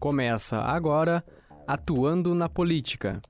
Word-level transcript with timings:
Começa 0.00 0.56
agora 0.62 1.22
Atuando 1.66 2.34
na 2.34 2.48
Política. 2.48 3.20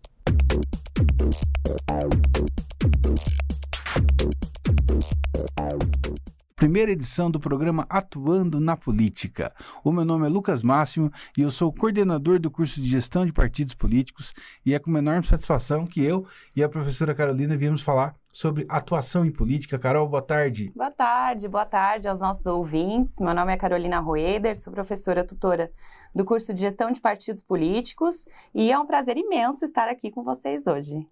Primeira 6.60 6.92
edição 6.92 7.30
do 7.30 7.40
programa 7.40 7.86
Atuando 7.88 8.60
na 8.60 8.76
Política. 8.76 9.50
O 9.82 9.90
meu 9.90 10.04
nome 10.04 10.26
é 10.26 10.28
Lucas 10.28 10.62
Máximo 10.62 11.10
e 11.34 11.40
eu 11.40 11.50
sou 11.50 11.72
coordenador 11.72 12.38
do 12.38 12.50
curso 12.50 12.82
de 12.82 12.86
Gestão 12.86 13.24
de 13.24 13.32
Partidos 13.32 13.72
Políticos 13.72 14.34
e 14.64 14.74
é 14.74 14.78
com 14.78 14.94
enorme 14.94 15.26
satisfação 15.26 15.86
que 15.86 16.04
eu 16.04 16.26
e 16.54 16.62
a 16.62 16.68
professora 16.68 17.14
Carolina 17.14 17.56
viemos 17.56 17.80
falar 17.80 18.14
sobre 18.30 18.66
atuação 18.68 19.24
em 19.24 19.32
política. 19.32 19.78
Carol, 19.78 20.06
boa 20.06 20.20
tarde. 20.20 20.70
Boa 20.76 20.90
tarde, 20.90 21.48
boa 21.48 21.64
tarde 21.64 22.06
aos 22.06 22.20
nossos 22.20 22.44
ouvintes. 22.44 23.14
Meu 23.20 23.32
nome 23.32 23.54
é 23.54 23.56
Carolina 23.56 23.98
Roeder, 23.98 24.54
sou 24.54 24.70
professora 24.70 25.26
tutora 25.26 25.72
do 26.14 26.26
curso 26.26 26.52
de 26.52 26.60
Gestão 26.60 26.92
de 26.92 27.00
Partidos 27.00 27.42
Políticos 27.42 28.28
e 28.54 28.70
é 28.70 28.78
um 28.78 28.84
prazer 28.84 29.16
imenso 29.16 29.64
estar 29.64 29.88
aqui 29.88 30.10
com 30.10 30.22
vocês 30.22 30.66
hoje. 30.66 31.08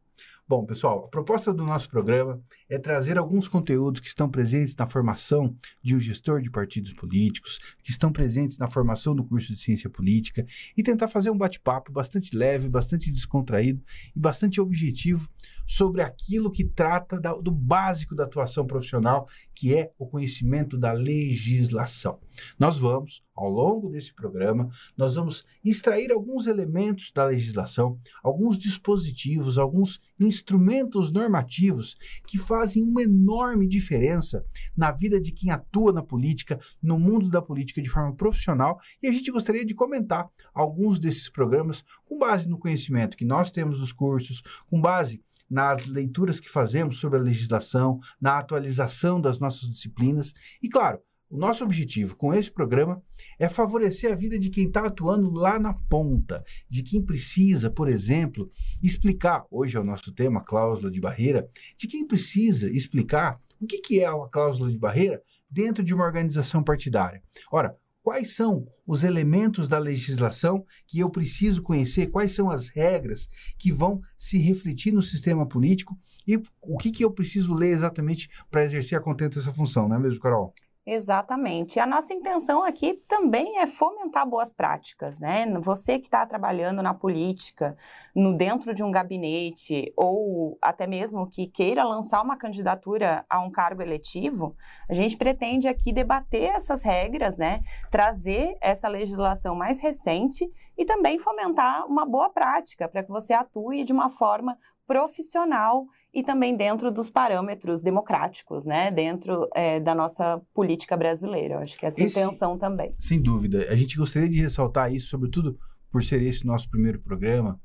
Bom, 0.49 0.65
pessoal, 0.65 1.05
a 1.05 1.09
proposta 1.09 1.53
do 1.53 1.63
nosso 1.63 1.91
programa 1.91 2.41
é 2.71 2.79
trazer 2.79 3.19
alguns 3.19 3.49
conteúdos 3.49 4.01
que 4.01 4.07
estão 4.07 4.31
presentes 4.31 4.75
na 4.75 4.87
formação 4.87 5.55
de 5.83 5.95
um 5.95 6.01
gestor 6.01 6.41
de 6.41 6.51
partidos 6.51 6.95
políticos, 6.95 7.59
que 7.83 7.91
estão 7.91 8.11
presentes 8.11 8.57
na 8.57 8.67
formação 8.67 9.15
do 9.15 9.23
curso 9.23 9.53
de 9.53 9.61
ciência 9.61 9.91
política 9.91 10.47
e 10.75 10.83
tentar 10.83 11.07
fazer 11.07 11.29
um 11.29 11.37
bate-papo 11.37 11.93
bastante 11.93 12.35
leve, 12.35 12.67
bastante 12.67 13.13
descontraído 13.13 13.85
e 14.17 14.19
bastante 14.19 14.59
objetivo 14.59 15.29
sobre 15.67 16.01
aquilo 16.01 16.51
que 16.51 16.65
trata 16.65 17.21
da, 17.21 17.35
do 17.35 17.51
básico 17.51 18.15
da 18.15 18.25
atuação 18.25 18.67
profissional, 18.67 19.29
que 19.55 19.75
é 19.75 19.93
o 19.99 20.07
conhecimento 20.07 20.79
da 20.79 20.93
legislação. 20.93 22.19
Nós 22.59 22.79
vamos, 22.79 23.23
ao 23.37 23.51
longo 23.51 23.91
desse 23.91 24.15
programa, 24.15 24.71
nós 24.97 25.15
vamos 25.15 25.45
extrair 25.63 26.11
alguns 26.11 26.47
elementos 26.47 27.13
da 27.13 27.27
legislação, 27.27 28.01
alguns 28.23 28.57
dispositivos, 28.57 29.59
alguns 29.59 30.01
instrumentos 30.21 31.11
normativos 31.13 31.97
que 32.27 32.39
fazem 32.39 32.83
uma 32.83 33.03
enorme 33.03 33.69
diferença 33.69 34.45
na 34.77 34.91
vida 34.91 35.21
de 35.21 35.33
quem 35.33 35.51
atua 35.51 35.93
na 35.93 36.03
política, 36.03 36.59
no 36.83 36.99
mundo 36.99 37.29
da 37.29 37.43
política 37.43 37.81
de 37.81 37.89
forma 37.89 38.15
profissional, 38.15 38.79
e 39.03 39.07
a 39.07 39.13
gente 39.13 39.31
gostaria 39.31 39.65
de 39.65 39.75
comentar 39.75 40.29
alguns 40.55 40.99
desses 40.99 41.29
programas 41.29 41.85
com 42.05 42.19
base 42.19 42.49
no 42.49 42.59
conhecimento 42.59 43.17
que 43.17 43.25
nós 43.25 43.51
temos 43.51 43.79
dos 43.79 43.93
cursos, 43.93 44.43
com 44.69 44.81
base 44.81 45.23
nas 45.49 45.87
leituras 45.87 46.41
que 46.41 46.49
fazemos 46.49 46.99
sobre 46.99 47.19
a 47.19 47.23
legislação, 47.23 48.01
na 48.21 48.39
atualização 48.39 49.21
das 49.21 49.39
nossas 49.39 49.69
disciplinas. 49.69 50.35
E, 50.63 50.69
claro, 50.69 51.01
o 51.31 51.37
nosso 51.37 51.63
objetivo 51.63 52.17
com 52.17 52.33
esse 52.33 52.51
programa 52.51 53.03
é 53.39 53.49
favorecer 53.49 54.11
a 54.13 54.15
vida 54.17 54.39
de 54.39 54.49
quem 54.49 54.67
está 54.67 54.87
atuando 54.87 55.31
lá 55.31 55.59
na 55.59 55.75
ponta, 55.75 56.43
de 56.69 56.83
quem 56.83 57.05
precisa, 57.05 57.71
por 57.71 57.89
exemplo, 57.89 58.51
explicar, 58.83 59.45
hoje 59.51 59.77
é 59.77 59.81
o 59.81 59.85
nosso 59.85 60.13
tema, 60.13 60.43
cláusula 60.43 60.91
de 60.91 61.01
barreira, 61.01 61.49
de 61.77 61.87
quem 61.87 62.07
precisa 62.07 62.71
explicar 62.71 63.39
o 63.61 63.67
que, 63.67 63.79
que 63.79 64.01
é 64.01 64.07
a 64.07 64.29
cláusula 64.31 64.71
de 64.71 64.79
barreira 64.79 65.23
dentro 65.51 65.85
de 65.85 65.93
uma 65.93 66.05
organização 66.05 66.63
partidária. 66.63 67.23
Ora, 67.53 67.77
quais 68.03 68.35
são 68.35 68.67
os 68.87 69.03
elementos 69.03 69.69
da 69.69 69.79
legislação 69.79 70.65
que 70.87 70.99
eu 70.99 71.11
preciso 71.11 71.61
conhecer, 71.61 72.07
quais 72.07 72.33
são 72.33 72.51
as 72.51 72.69
regras 72.69 73.29
que 73.59 73.71
vão 73.71 74.01
se 74.17 74.39
refletir 74.39 74.95
no 74.95 75.03
sistema 75.03 75.47
político 75.47 75.99
e 76.27 76.41
o 76.63 76.79
que, 76.79 76.91
que 76.91 77.05
eu 77.05 77.11
preciso 77.11 77.53
ler 77.53 77.71
exatamente 77.71 78.31
para 78.51 78.65
exercer 78.65 78.97
a 78.97 79.03
contento 79.03 79.35
dessa 79.35 79.53
função, 79.53 79.87
não 79.87 79.97
é 79.97 79.99
mesmo, 79.99 80.21
Carol? 80.21 80.55
Exatamente. 80.91 81.79
A 81.79 81.85
nossa 81.85 82.15
intenção 82.15 82.65
aqui 82.65 82.95
também 83.07 83.59
é 83.59 83.67
fomentar 83.67 84.27
boas 84.27 84.55
práticas, 84.55 85.21
né? 85.21 85.45
Você 85.61 85.99
que 85.99 86.07
está 86.07 86.25
trabalhando 86.25 86.83
na 86.83 86.95
política, 86.95 87.77
no 88.17 88.35
dentro 88.35 88.73
de 88.73 88.83
um 88.83 88.91
gabinete, 88.91 89.93
ou 89.95 90.57
até 90.63 90.87
mesmo 90.87 91.29
que 91.29 91.47
queira 91.47 91.85
lançar 91.85 92.23
uma 92.23 92.39
candidatura 92.39 93.23
a 93.29 93.39
um 93.39 93.51
cargo 93.51 93.83
eletivo, 93.83 94.57
a 94.89 94.95
gente 94.95 95.15
pretende 95.15 95.69
aqui 95.69 95.93
debater 95.93 96.45
essas 96.45 96.83
regras, 96.83 97.37
né? 97.37 97.61
Trazer 97.91 98.57
essa 98.59 98.89
legislação 98.89 99.55
mais 99.55 99.81
recente 99.81 100.51
e 100.75 100.87
também 100.87 101.19
fomentar 101.19 101.85
uma 101.87 102.07
boa 102.07 102.31
prática 102.31 102.89
para 102.89 103.03
que 103.03 103.11
você 103.11 103.35
atue 103.35 103.85
de 103.85 103.93
uma 103.93 104.09
forma 104.09 104.57
profissional 104.87 105.85
e 106.15 106.23
também 106.23 106.57
dentro 106.57 106.91
dos 106.91 107.11
parâmetros 107.11 107.83
democráticos, 107.83 108.65
né? 108.65 108.91
Dentro 108.91 109.47
é, 109.55 109.79
da 109.79 109.95
nossa 109.95 110.41
política 110.55 110.78
brasileira. 110.97 111.55
Eu 111.55 111.59
acho 111.61 111.79
que 111.79 111.87
essa 111.87 112.01
esse, 112.03 112.19
intenção 112.19 112.59
também. 112.59 112.95
Sem 112.99 113.21
dúvida. 113.21 113.67
A 113.71 113.77
gente 113.77 113.97
gostaria 113.97 114.29
de 114.29 114.41
ressaltar 114.41 114.93
isso, 114.93 115.09
sobretudo 115.09 115.59
por 115.91 116.03
ser 116.03 116.23
esse 116.23 116.47
nosso 116.47 116.69
primeiro 116.69 117.01
programa. 117.01 117.61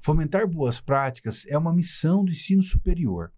Fomentar 0.00 0.46
boas 0.46 0.80
práticas 0.80 1.44
é 1.48 1.56
uma 1.56 1.72
missão 1.72 2.24
do 2.24 2.30
ensino 2.30 2.62
superior. 2.62 3.32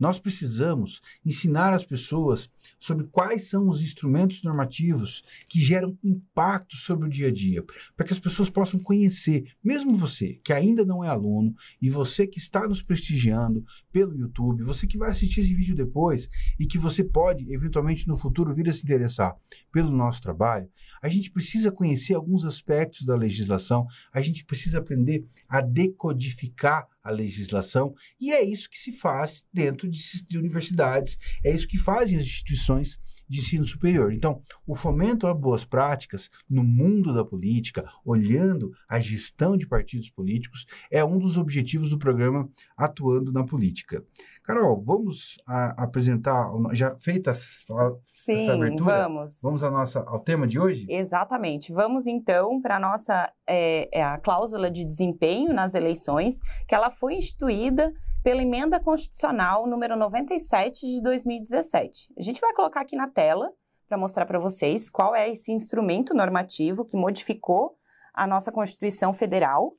Nós 0.00 0.18
precisamos 0.18 1.02
ensinar 1.26 1.74
as 1.74 1.84
pessoas 1.84 2.48
sobre 2.78 3.06
quais 3.08 3.50
são 3.50 3.68
os 3.68 3.82
instrumentos 3.82 4.42
normativos 4.42 5.22
que 5.46 5.60
geram 5.60 5.98
impacto 6.02 6.74
sobre 6.74 7.06
o 7.06 7.10
dia 7.10 7.28
a 7.28 7.30
dia, 7.30 7.62
para 7.94 8.06
que 8.06 8.12
as 8.14 8.18
pessoas 8.18 8.48
possam 8.48 8.80
conhecer, 8.80 9.44
mesmo 9.62 9.94
você 9.94 10.40
que 10.42 10.54
ainda 10.54 10.86
não 10.86 11.04
é 11.04 11.08
aluno 11.08 11.54
e 11.82 11.90
você 11.90 12.26
que 12.26 12.38
está 12.38 12.66
nos 12.66 12.82
prestigiando 12.82 13.62
pelo 13.92 14.16
YouTube, 14.16 14.64
você 14.64 14.86
que 14.86 14.96
vai 14.96 15.10
assistir 15.10 15.40
esse 15.40 15.52
vídeo 15.52 15.76
depois 15.76 16.30
e 16.58 16.66
que 16.66 16.78
você 16.78 17.04
pode 17.04 17.52
eventualmente 17.52 18.08
no 18.08 18.16
futuro 18.16 18.54
vir 18.54 18.70
a 18.70 18.72
se 18.72 18.82
interessar 18.82 19.36
pelo 19.70 19.90
nosso 19.90 20.22
trabalho, 20.22 20.70
a 21.02 21.08
gente 21.08 21.30
precisa 21.30 21.70
conhecer 21.70 22.14
alguns 22.14 22.44
aspectos 22.46 23.04
da 23.04 23.14
legislação, 23.14 23.86
a 24.10 24.22
gente 24.22 24.46
precisa 24.46 24.78
aprender 24.78 25.26
a 25.46 25.60
decodificar 25.60 26.88
a 27.02 27.10
legislação, 27.10 27.94
e 28.20 28.32
é 28.32 28.42
isso 28.42 28.68
que 28.68 28.78
se 28.78 28.92
faz 28.92 29.46
dentro 29.52 29.88
de, 29.88 29.98
de 30.26 30.38
universidades, 30.38 31.16
é 31.44 31.54
isso 31.54 31.66
que 31.66 31.78
fazem 31.78 32.18
as 32.18 32.24
instituições 32.24 32.98
de 33.30 33.38
ensino 33.38 33.64
superior. 33.64 34.12
Então, 34.12 34.40
o 34.66 34.74
fomento 34.74 35.28
a 35.28 35.32
boas 35.32 35.64
práticas 35.64 36.28
no 36.48 36.64
mundo 36.64 37.14
da 37.14 37.24
política, 37.24 37.88
olhando 38.04 38.72
a 38.88 38.98
gestão 38.98 39.56
de 39.56 39.68
partidos 39.68 40.10
políticos, 40.10 40.66
é 40.90 41.04
um 41.04 41.16
dos 41.16 41.38
objetivos 41.38 41.90
do 41.90 41.98
programa 41.98 42.50
Atuando 42.76 43.30
na 43.32 43.44
Política. 43.44 44.04
Carol, 44.42 44.82
vamos 44.84 45.40
a, 45.46 45.84
apresentar, 45.84 46.50
já 46.72 46.96
feita 46.98 47.30
essa, 47.30 47.64
Sim, 48.02 48.42
essa 48.42 48.54
abertura? 48.54 49.02
vamos. 49.04 49.38
Vamos 49.40 49.62
nossa, 49.62 50.00
ao 50.00 50.18
tema 50.18 50.44
de 50.44 50.58
hoje? 50.58 50.86
Exatamente. 50.88 51.72
Vamos 51.72 52.08
então 52.08 52.60
para 52.60 52.76
a 52.76 52.80
nossa 52.80 53.32
é, 53.46 53.88
é 53.96 54.02
a 54.02 54.18
cláusula 54.18 54.68
de 54.68 54.84
desempenho 54.84 55.52
nas 55.52 55.74
eleições, 55.74 56.40
que 56.66 56.74
ela 56.74 56.90
foi 56.90 57.14
instituída 57.14 57.92
pela 58.22 58.42
emenda 58.42 58.78
constitucional 58.78 59.66
número 59.66 59.96
97 59.96 60.86
de 60.86 61.02
2017. 61.02 62.12
A 62.18 62.22
gente 62.22 62.40
vai 62.40 62.52
colocar 62.52 62.82
aqui 62.82 62.94
na 62.94 63.08
tela 63.08 63.50
para 63.88 63.98
mostrar 63.98 64.26
para 64.26 64.38
vocês 64.38 64.90
qual 64.90 65.16
é 65.16 65.28
esse 65.28 65.50
instrumento 65.52 66.14
normativo 66.14 66.84
que 66.84 66.96
modificou 66.96 67.76
a 68.14 68.26
nossa 68.26 68.52
Constituição 68.52 69.12
Federal. 69.12 69.72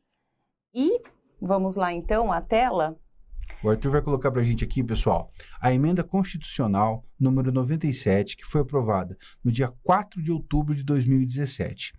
E 0.74 1.02
vamos 1.40 1.76
lá 1.76 1.94
então 1.94 2.32
à 2.32 2.42
tela. 2.42 2.98
O 3.64 3.70
Arthur 3.70 3.92
vai 3.92 4.02
colocar 4.02 4.32
para 4.32 4.42
a 4.42 4.44
gente 4.44 4.64
aqui, 4.64 4.84
pessoal, 4.84 5.32
a 5.62 5.72
emenda 5.72 6.04
constitucional 6.04 7.06
número 7.20 7.52
97, 7.52 8.36
que 8.36 8.46
foi 8.46 8.62
aprovada 8.62 9.16
no 9.44 9.52
dia 9.52 9.72
4 9.84 10.22
de 10.22 10.32
outubro 10.32 10.74
de 10.74 10.84
2017. 10.84 11.94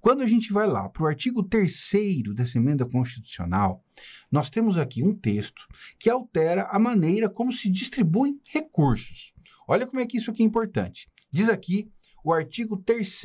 Quando 0.00 0.22
a 0.22 0.26
gente 0.26 0.52
vai 0.52 0.66
lá 0.66 0.88
para 0.88 1.02
o 1.02 1.06
artigo 1.06 1.42
3 1.42 1.90
dessa 2.34 2.58
emenda 2.58 2.86
constitucional, 2.86 3.84
nós 4.30 4.50
temos 4.50 4.76
aqui 4.76 5.02
um 5.02 5.14
texto 5.14 5.66
que 5.98 6.10
altera 6.10 6.64
a 6.70 6.78
maneira 6.78 7.28
como 7.28 7.52
se 7.52 7.68
distribuem 7.68 8.40
recursos. 8.44 9.32
Olha 9.66 9.86
como 9.86 10.00
é 10.00 10.06
que 10.06 10.16
isso 10.16 10.30
aqui 10.30 10.42
é 10.42 10.46
importante. 10.46 11.10
Diz 11.30 11.48
aqui 11.48 11.90
o 12.24 12.32
artigo 12.32 12.76
3 12.76 13.22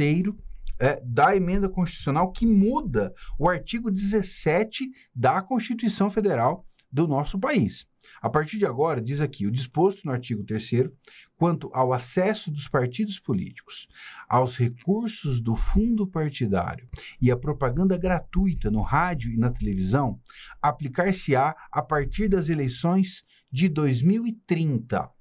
é, 0.79 1.01
da 1.05 1.35
emenda 1.35 1.69
constitucional 1.69 2.31
que 2.31 2.45
muda 2.45 3.13
o 3.37 3.47
artigo 3.47 3.91
17 3.91 4.89
da 5.15 5.41
Constituição 5.41 6.09
Federal 6.09 6.65
do 6.91 7.07
nosso 7.07 7.39
país. 7.39 7.87
A 8.23 8.29
partir 8.29 8.57
de 8.57 8.65
agora, 8.65 9.01
diz 9.01 9.19
aqui, 9.19 9.45
o 9.45 9.51
disposto 9.51 10.05
no 10.05 10.11
artigo 10.13 10.45
3 10.45 10.89
quanto 11.35 11.69
ao 11.73 11.91
acesso 11.91 12.49
dos 12.49 12.69
partidos 12.69 13.19
políticos 13.19 13.89
aos 14.29 14.55
recursos 14.55 15.41
do 15.41 15.57
fundo 15.57 16.07
partidário 16.07 16.87
e 17.21 17.29
à 17.29 17.35
propaganda 17.35 17.97
gratuita 17.97 18.71
no 18.71 18.81
rádio 18.81 19.29
e 19.29 19.35
na 19.35 19.51
televisão, 19.51 20.21
aplicar-se-á 20.61 21.53
a 21.69 21.81
partir 21.81 22.29
das 22.29 22.47
eleições 22.47 23.25
de 23.51 23.67
2030. 23.67 25.11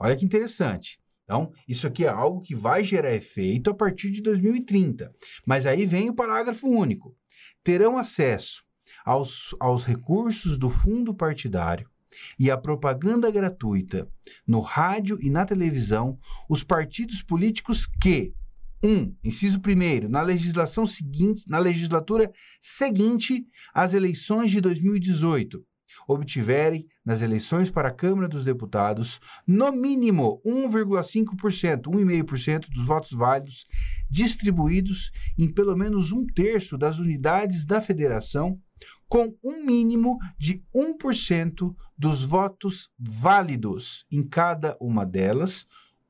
Olha 0.00 0.16
que 0.16 0.24
interessante. 0.24 0.98
Então, 1.22 1.52
isso 1.68 1.86
aqui 1.86 2.04
é 2.04 2.08
algo 2.08 2.40
que 2.40 2.56
vai 2.56 2.82
gerar 2.82 3.14
efeito 3.14 3.70
a 3.70 3.74
partir 3.74 4.10
de 4.10 4.20
2030. 4.22 5.14
Mas 5.46 5.66
aí 5.66 5.86
vem 5.86 6.10
o 6.10 6.14
parágrafo 6.14 6.66
único. 6.66 7.16
Terão 7.62 7.96
acesso 7.96 8.64
aos, 9.04 9.54
aos 9.60 9.84
recursos 9.84 10.58
do 10.58 10.68
fundo 10.68 11.14
partidário 11.14 11.88
e 12.38 12.50
a 12.50 12.56
propaganda 12.56 13.30
gratuita 13.30 14.08
no 14.46 14.60
rádio 14.60 15.18
e 15.20 15.30
na 15.30 15.44
televisão 15.44 16.18
os 16.48 16.62
partidos 16.62 17.22
políticos 17.22 17.86
que, 18.00 18.32
Um, 18.82 19.14
inciso 19.22 19.60
primeiro, 19.60 20.08
na 20.08 20.22
legislação 20.22 20.86
seguinte, 20.86 21.44
na 21.46 21.58
legislatura 21.58 22.32
seguinte 22.58 23.44
às 23.74 23.92
eleições 23.92 24.50
de 24.50 24.58
2018, 24.58 25.62
obtiverem 26.06 26.86
nas 27.04 27.22
eleições 27.22 27.70
para 27.70 27.88
a 27.88 27.94
Câmara 27.94 28.28
dos 28.28 28.44
Deputados 28.44 29.20
no 29.46 29.72
mínimo 29.72 30.40
1,5%, 30.44 31.82
1,5% 31.82 32.68
dos 32.70 32.86
votos 32.86 33.12
válidos 33.12 33.66
distribuídos 34.08 35.10
em 35.38 35.52
pelo 35.52 35.76
menos 35.76 36.12
um 36.12 36.26
terço 36.26 36.76
das 36.76 36.98
unidades 36.98 37.64
da 37.64 37.80
federação, 37.80 38.58
com 39.08 39.34
um 39.44 39.64
mínimo 39.64 40.18
de 40.38 40.64
1% 40.74 41.74
dos 41.96 42.24
votos 42.24 42.88
válidos 42.98 44.04
em 44.10 44.22
cada 44.22 44.76
uma 44.80 45.04
delas, 45.04 45.66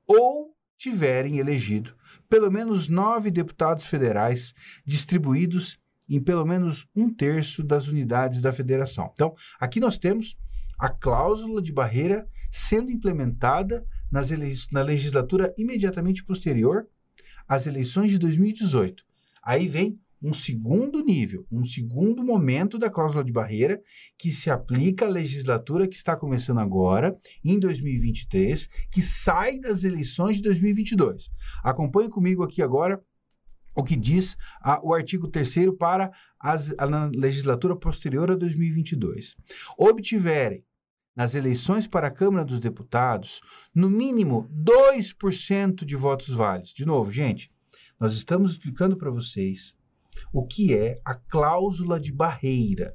ou 0.06 0.54
tiverem 0.76 1.38
elegido 1.38 1.94
pelo 2.30 2.48
menos 2.48 2.88
nove 2.88 3.28
deputados 3.28 3.84
federais 3.86 4.54
distribuídos 4.86 5.79
em 6.10 6.20
pelo 6.20 6.44
menos 6.44 6.86
um 6.94 7.08
terço 7.12 7.62
das 7.62 7.86
unidades 7.86 8.40
da 8.40 8.52
federação. 8.52 9.10
Então, 9.12 9.34
aqui 9.60 9.78
nós 9.78 9.96
temos 9.96 10.36
a 10.78 10.88
cláusula 10.88 11.62
de 11.62 11.72
barreira 11.72 12.28
sendo 12.50 12.90
implementada 12.90 13.86
nas 14.10 14.30
na 14.72 14.82
legislatura 14.82 15.54
imediatamente 15.56 16.24
posterior 16.24 16.88
às 17.46 17.66
eleições 17.66 18.10
de 18.10 18.18
2018. 18.18 19.04
Aí 19.42 19.68
vem 19.68 19.98
um 20.22 20.32
segundo 20.32 21.02
nível, 21.02 21.46
um 21.50 21.64
segundo 21.64 22.22
momento 22.22 22.78
da 22.78 22.90
cláusula 22.90 23.24
de 23.24 23.32
barreira 23.32 23.80
que 24.18 24.30
se 24.30 24.50
aplica 24.50 25.06
à 25.06 25.08
legislatura 25.08 25.88
que 25.88 25.96
está 25.96 26.14
começando 26.14 26.58
agora, 26.58 27.18
em 27.42 27.58
2023, 27.58 28.68
que 28.90 29.00
sai 29.00 29.58
das 29.58 29.82
eleições 29.82 30.36
de 30.36 30.42
2022. 30.42 31.30
Acompanhe 31.62 32.10
comigo 32.10 32.42
aqui 32.42 32.60
agora 32.60 33.02
o 33.80 33.84
que 33.84 33.96
diz 33.96 34.36
a, 34.60 34.78
o 34.86 34.94
artigo 34.94 35.26
3 35.26 35.74
para 35.78 36.12
as, 36.38 36.74
a, 36.78 37.10
legislatura 37.14 37.74
posterior 37.74 38.30
a 38.30 38.36
2022. 38.36 39.36
Obtiverem 39.78 40.64
nas 41.16 41.34
eleições 41.34 41.86
para 41.86 42.06
a 42.06 42.10
Câmara 42.10 42.44
dos 42.44 42.60
Deputados, 42.60 43.40
no 43.74 43.90
mínimo 43.90 44.48
2% 44.54 45.84
de 45.84 45.96
votos 45.96 46.28
válidos. 46.28 46.72
De 46.72 46.84
novo, 46.84 47.10
gente, 47.10 47.50
nós 47.98 48.14
estamos 48.14 48.52
explicando 48.52 48.96
para 48.96 49.10
vocês 49.10 49.76
o 50.32 50.46
que 50.46 50.74
é 50.74 51.00
a 51.04 51.14
cláusula 51.14 51.98
de 51.98 52.12
barreira. 52.12 52.94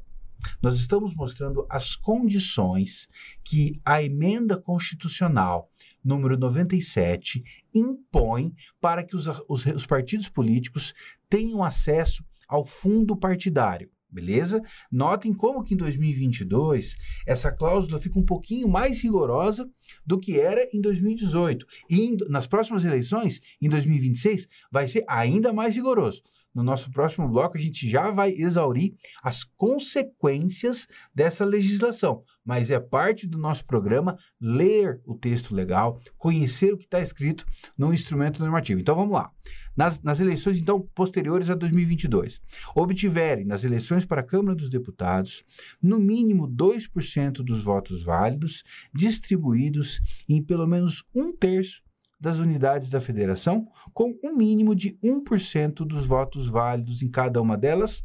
Nós 0.61 0.77
estamos 0.77 1.15
mostrando 1.15 1.65
as 1.69 1.95
condições 1.95 3.07
que 3.43 3.81
a 3.83 4.01
emenda 4.01 4.55
constitucional 4.55 5.71
número 6.06 6.38
97 6.38 7.44
impõe 7.74 8.54
para 8.80 9.04
que 9.04 9.16
os, 9.16 9.25
os, 9.50 9.66
os 9.66 9.86
partidos 9.86 10.30
políticos 10.30 10.94
tenham 11.28 11.63
acesso 11.63 12.24
ao 12.48 12.63
fundo 12.63 13.18
partidário. 13.18 13.90
Beleza? 14.07 14.62
Notem 14.90 15.34
como 15.34 15.62
que 15.62 15.74
em 15.74 15.78
2022 15.78 16.96
essa 17.28 17.52
cláusula 17.52 18.00
fica 18.00 18.18
um 18.18 18.24
pouquinho 18.24 18.66
mais 18.69 19.02
rigorosa 19.02 19.69
do 20.06 20.18
que 20.18 20.40
era 20.40 20.66
em 20.72 20.80
2018. 20.80 21.66
E 21.90 22.00
em, 22.00 22.18
nas 22.30 22.48
próximas 22.48 22.86
eleições, 22.86 23.42
em 23.62 23.68
2026, 23.68 24.48
vai 24.72 24.88
ser 24.88 25.04
ainda 25.06 25.52
mais 25.52 25.75
rigoroso 25.75 26.22
no 26.56 26.63
nosso 26.63 26.90
próximo 26.90 27.28
bloco, 27.28 27.57
a 27.57 27.62
gente 27.62 27.88
já 27.88 28.10
vai 28.12 28.31
exaurir 28.31 28.96
as 29.22 29.44
consequências 29.44 30.88
dessa 31.13 31.44
legislação. 31.44 32.24
Mas 32.46 32.72
é 32.72 32.80
parte 32.80 33.28
do 33.28 33.38
nosso 33.38 33.66
programa 33.66 34.18
ler 34.40 35.02
o 35.06 35.16
texto 35.16 35.54
legal, 35.54 36.00
conhecer 36.18 36.74
o 36.74 36.78
que 36.78 36.86
está 36.86 37.02
escrito 37.02 37.46
no 37.78 37.94
instrumento 37.94 38.40
normativo. 38.40 38.80
Então 38.80 38.96
vamos 38.96 39.13
lá. 39.13 39.31
Nas, 39.75 40.02
nas, 40.02 40.22
eleições, 40.22 40.57
então, 40.57 40.80
posteriores 40.96 41.50
a 41.50 41.56
2022, 41.56 42.40
obtiverem 42.74 43.46
nas 43.46 43.66
eleições 43.66 44.06
para 44.06 44.22
a 44.22 44.24
Câmara 44.24 44.56
dos 44.56 44.69
Deputados 44.69 45.44
no 45.81 46.00
mínimo 46.00 46.48
2% 46.48 47.44
dos 47.44 47.62
votos 47.62 48.02
válidos 48.02 48.63
distribuídos 48.94 50.00
em 50.30 50.42
pelo 50.42 50.66
menos 50.66 51.04
um 51.13 51.36
terço 51.36 51.84
das 52.19 52.39
unidades 52.39 52.89
da 52.89 53.01
federação, 53.01 53.67
com 53.94 54.17
um 54.23 54.35
mínimo 54.35 54.75
de 54.75 54.97
1% 55.03 55.85
dos 55.85 56.06
votos 56.06 56.47
válidos 56.47 57.01
em 57.01 57.09
cada 57.09 57.41
uma 57.41 57.57
delas, 57.57 58.03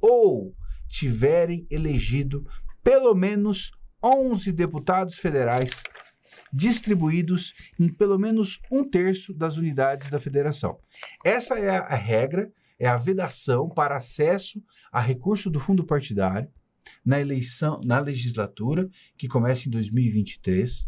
ou 0.00 0.54
tiverem 0.86 1.66
elegido 1.70 2.46
pelo 2.82 3.14
menos 3.14 3.72
11 4.02 4.52
deputados 4.52 5.16
federais 5.16 5.82
distribuídos 6.52 7.52
em 7.78 7.92
pelo 7.92 8.18
menos 8.18 8.60
um 8.72 8.88
terço 8.88 9.34
das 9.34 9.56
unidades 9.56 10.10
da 10.10 10.20
federação. 10.20 10.78
Essa 11.24 11.58
é 11.58 11.70
a 11.70 11.94
regra, 11.94 12.50
é 12.78 12.86
a 12.86 12.96
vedação 12.96 13.68
para 13.68 13.96
acesso 13.96 14.62
a 14.90 15.00
recurso 15.00 15.50
do 15.50 15.60
fundo 15.60 15.84
partidário 15.84 16.48
na 17.04 17.20
eleição, 17.20 17.80
na 17.84 17.98
legislatura 17.98 18.88
que 19.16 19.28
começa 19.28 19.68
em 19.68 19.70
2023 19.70 20.86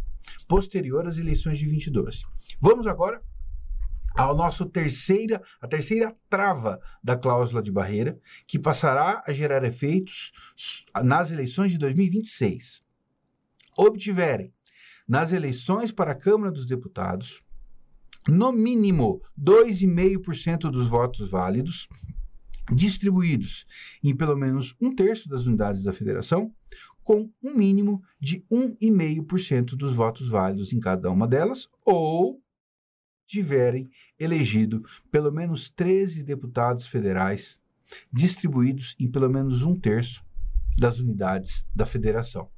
posterior 0.48 1.06
às 1.06 1.18
eleições 1.18 1.58
de 1.58 1.66
22. 1.66 2.24
Vamos 2.60 2.86
agora 2.86 3.22
ao 4.14 4.36
nosso 4.36 4.66
terceira, 4.66 5.40
a 5.60 5.68
terceira 5.68 6.16
trava 6.28 6.80
da 7.02 7.16
cláusula 7.16 7.62
de 7.62 7.70
barreira, 7.70 8.18
que 8.46 8.58
passará 8.58 9.22
a 9.26 9.32
gerar 9.32 9.64
efeitos 9.64 10.32
nas 11.04 11.30
eleições 11.30 11.72
de 11.72 11.78
2026. 11.78 12.82
Obtiverem 13.78 14.52
nas 15.08 15.32
eleições 15.32 15.92
para 15.92 16.12
a 16.12 16.14
Câmara 16.14 16.52
dos 16.52 16.66
Deputados 16.66 17.42
no 18.28 18.52
mínimo 18.52 19.22
2,5% 19.40 20.70
dos 20.70 20.88
votos 20.88 21.30
válidos 21.30 21.88
distribuídos 22.72 23.66
em 24.04 24.14
pelo 24.14 24.36
menos 24.36 24.74
um 24.80 24.94
terço 24.94 25.28
das 25.28 25.46
unidades 25.46 25.82
da 25.82 25.92
federação, 25.92 26.54
com 27.10 27.28
um 27.42 27.56
mínimo 27.56 28.00
de 28.20 28.46
1,5% 28.48 29.74
dos 29.74 29.96
votos 29.96 30.28
válidos 30.28 30.72
em 30.72 30.78
cada 30.78 31.10
uma 31.10 31.26
delas, 31.26 31.68
ou 31.84 32.40
tiverem 33.26 33.90
elegido 34.16 34.84
pelo 35.10 35.32
menos 35.32 35.68
13 35.68 36.22
deputados 36.22 36.86
federais 36.86 37.58
distribuídos 38.12 38.94
em 38.96 39.10
pelo 39.10 39.28
menos 39.28 39.64
um 39.64 39.74
terço 39.76 40.24
das 40.78 41.00
unidades 41.00 41.66
da 41.74 41.84
federação. 41.84 42.48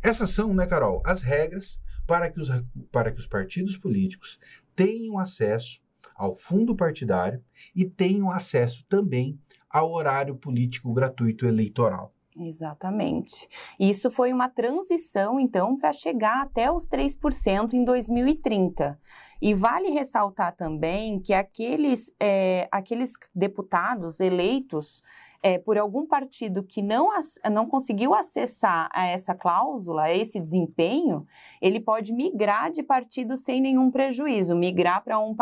Essas 0.00 0.30
são, 0.30 0.54
né, 0.54 0.64
Carol, 0.64 1.02
as 1.04 1.20
regras 1.20 1.80
para 2.06 2.30
que 2.30 2.38
os, 2.38 2.50
para 2.92 3.10
que 3.10 3.18
os 3.18 3.26
partidos 3.26 3.76
políticos 3.76 4.38
tenham 4.76 5.18
acesso 5.18 5.80
ao 6.14 6.32
fundo 6.32 6.76
partidário 6.76 7.42
e 7.74 7.84
tenham 7.84 8.30
acesso 8.30 8.86
também 8.88 9.40
ao 9.68 9.90
horário 9.90 10.36
político 10.36 10.94
gratuito 10.94 11.46
eleitoral. 11.46 12.14
Exatamente. 12.36 13.46
Isso 13.78 14.10
foi 14.10 14.32
uma 14.32 14.48
transição, 14.48 15.38
então, 15.38 15.76
para 15.76 15.92
chegar 15.92 16.40
até 16.40 16.70
os 16.70 16.88
3% 16.88 17.74
em 17.74 17.84
2030. 17.84 18.98
E 19.40 19.52
vale 19.52 19.90
ressaltar 19.90 20.56
também 20.56 21.20
que 21.20 21.34
aqueles, 21.34 22.10
é, 22.18 22.68
aqueles 22.72 23.12
deputados 23.34 24.18
eleitos 24.18 25.02
é, 25.42 25.58
por 25.58 25.76
algum 25.76 26.06
partido 26.06 26.62
que 26.62 26.80
não, 26.80 27.10
não 27.50 27.66
conseguiu 27.66 28.14
acessar 28.14 28.88
a 28.92 29.06
essa 29.06 29.34
cláusula, 29.34 30.04
a 30.04 30.14
esse 30.14 30.38
desempenho, 30.38 31.26
ele 31.60 31.80
pode 31.80 32.12
migrar 32.12 32.70
de 32.70 32.82
partido 32.82 33.36
sem 33.36 33.60
nenhum 33.60 33.90
prejuízo, 33.90 34.54
migrar 34.54 35.02
para 35.02 35.18
um, 35.18 35.34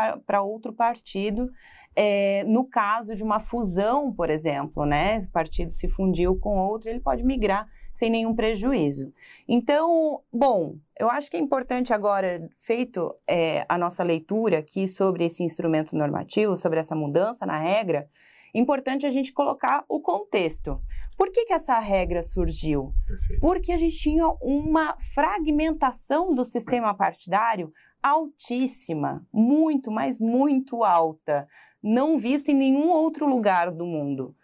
outro 0.43 0.73
partido, 0.73 1.51
é, 1.95 2.45
no 2.45 2.65
caso 2.65 3.15
de 3.15 3.23
uma 3.23 3.39
fusão, 3.39 4.13
por 4.13 4.31
exemplo, 4.31 4.87
né? 4.87 5.19
O 5.19 5.31
partido 5.31 5.71
se 5.71 5.89
fundiu 5.89 6.35
com 6.39 6.59
outro, 6.59 6.89
ele 6.89 7.01
pode 7.01 7.23
migrar 7.25 7.69
sem 7.93 8.09
nenhum 8.09 8.35
prejuízo. 8.35 9.13
Então, 9.47 10.23
bom, 10.33 10.77
eu 11.01 11.11
acho 11.11 11.31
que 11.31 11.37
é 11.37 11.41
importante 11.41 11.93
agora, 11.93 12.49
feito 12.59 13.15
é, 13.27 13.65
a 13.69 13.79
nossa 13.79 14.03
leitura 14.03 14.59
aqui 14.59 14.87
sobre 14.87 15.25
esse 15.25 15.43
instrumento 15.43 15.97
normativo, 15.97 16.57
sobre 16.57 16.79
essa 16.79 16.95
mudança 16.95 17.47
na 17.47 17.57
regra, 17.57 18.09
Importante 18.55 19.07
a 19.07 19.11
gente 19.11 19.33
colocar 19.33 19.85
o 19.89 20.01
contexto. 20.01 20.81
Por 21.17 21.31
que, 21.31 21.45
que 21.45 21.53
essa 21.53 21.79
regra 21.79 22.23
surgiu? 22.23 22.93
Perfeito. 23.07 23.41
Porque 23.41 23.73
a 23.73 23.77
gente 23.77 23.97
tinha 23.97 24.27
uma 24.41 24.97
fragmentação 25.15 26.35
do 26.35 26.45
sistema 26.45 26.95
partidário 26.95 27.73
altíssima, 28.03 29.27
muito, 29.33 29.91
mas 29.91 30.19
muito 30.19 30.83
alta, 30.83 31.47
não 31.83 32.19
vista 32.19 32.51
em 32.51 32.55
nenhum 32.55 32.89
outro 32.89 33.29
lugar 33.29 33.71
do 33.71 33.85
mundo. 33.85 34.35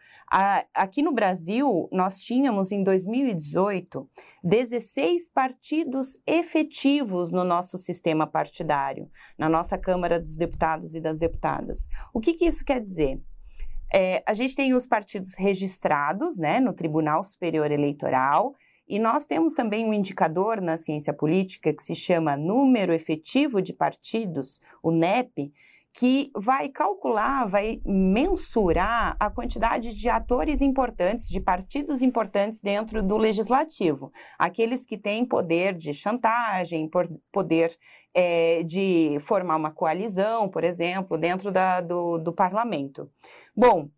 Aqui 0.75 1.02
no 1.02 1.12
Brasil, 1.12 1.88
nós 1.92 2.20
tínhamos 2.20 2.73
em 2.73 2.82
2018 2.82 4.08
16 4.42 5.28
partidos 5.28 6.16
efetivos 6.26 7.30
no 7.30 7.44
nosso 7.44 7.76
sistema 7.76 8.26
partidário, 8.26 9.11
na 9.38 9.49
nossa 9.49 9.76
Câmara 9.76 10.20
dos 10.20 10.37
Deputados 10.37 10.94
e 10.94 11.00
das 11.00 11.18
Deputadas. 11.18 11.88
O 12.14 12.20
que, 12.20 12.35
que 12.35 12.46
isso 12.46 12.64
quer 12.64 12.80
dizer? 12.80 13.20
É, 13.92 14.23
a 14.26 14.35
gente 14.35 14.54
tem 14.54 14.75
os 14.75 14.87
partidos 14.87 15.35
registrados 15.35 16.38
né, 16.38 16.61
no 16.61 16.73
Tribunal 16.73 17.23
Superior 17.23 17.70
Eleitoral, 17.70 18.54
e 18.88 19.00
nós 19.00 19.26
temos 19.26 19.52
também 19.52 19.85
um 19.85 19.92
indicador 19.92 20.61
na 20.61 20.76
ciência 20.76 21.12
política 21.12 21.75
que 21.75 21.82
se 21.82 21.96
chama 21.96 22.37
Número 22.37 22.92
Efetivo 22.92 23.61
de 23.61 23.73
Partidos, 23.73 24.61
o 24.80 24.92
NEP, 24.92 25.52
que 25.97 26.31
vai 26.37 26.69
calcular, 26.69 27.47
vai 27.47 27.81
mensurar 27.83 29.17
a 29.19 29.31
quantidade 29.31 29.95
de 29.95 30.11
atores 30.11 30.61
importantes, 30.61 31.26
de 31.26 31.41
partidos 31.41 32.03
importantes 32.03 32.61
dentro 32.61 33.03
do 33.03 33.17
legislativo. 33.17 34.12
Aqueles 34.38 34.85
que 34.85 34.99
têm 34.99 35.25
poder 35.25 35.75
de 35.75 35.95
chantagem, 35.95 36.91
poder 37.33 37.75
é, 38.15 38.62
de 38.62 39.17
formar 39.21 39.57
uma 39.57 39.71
coalizão, 39.71 40.50
por 40.50 40.65
exemplo, 40.65 41.17
dentro 41.17 41.50
da, 41.50 41.81
do, 41.81 42.19
do 42.19 42.33
parlamento. 42.33 43.11
Bom, 43.57 43.88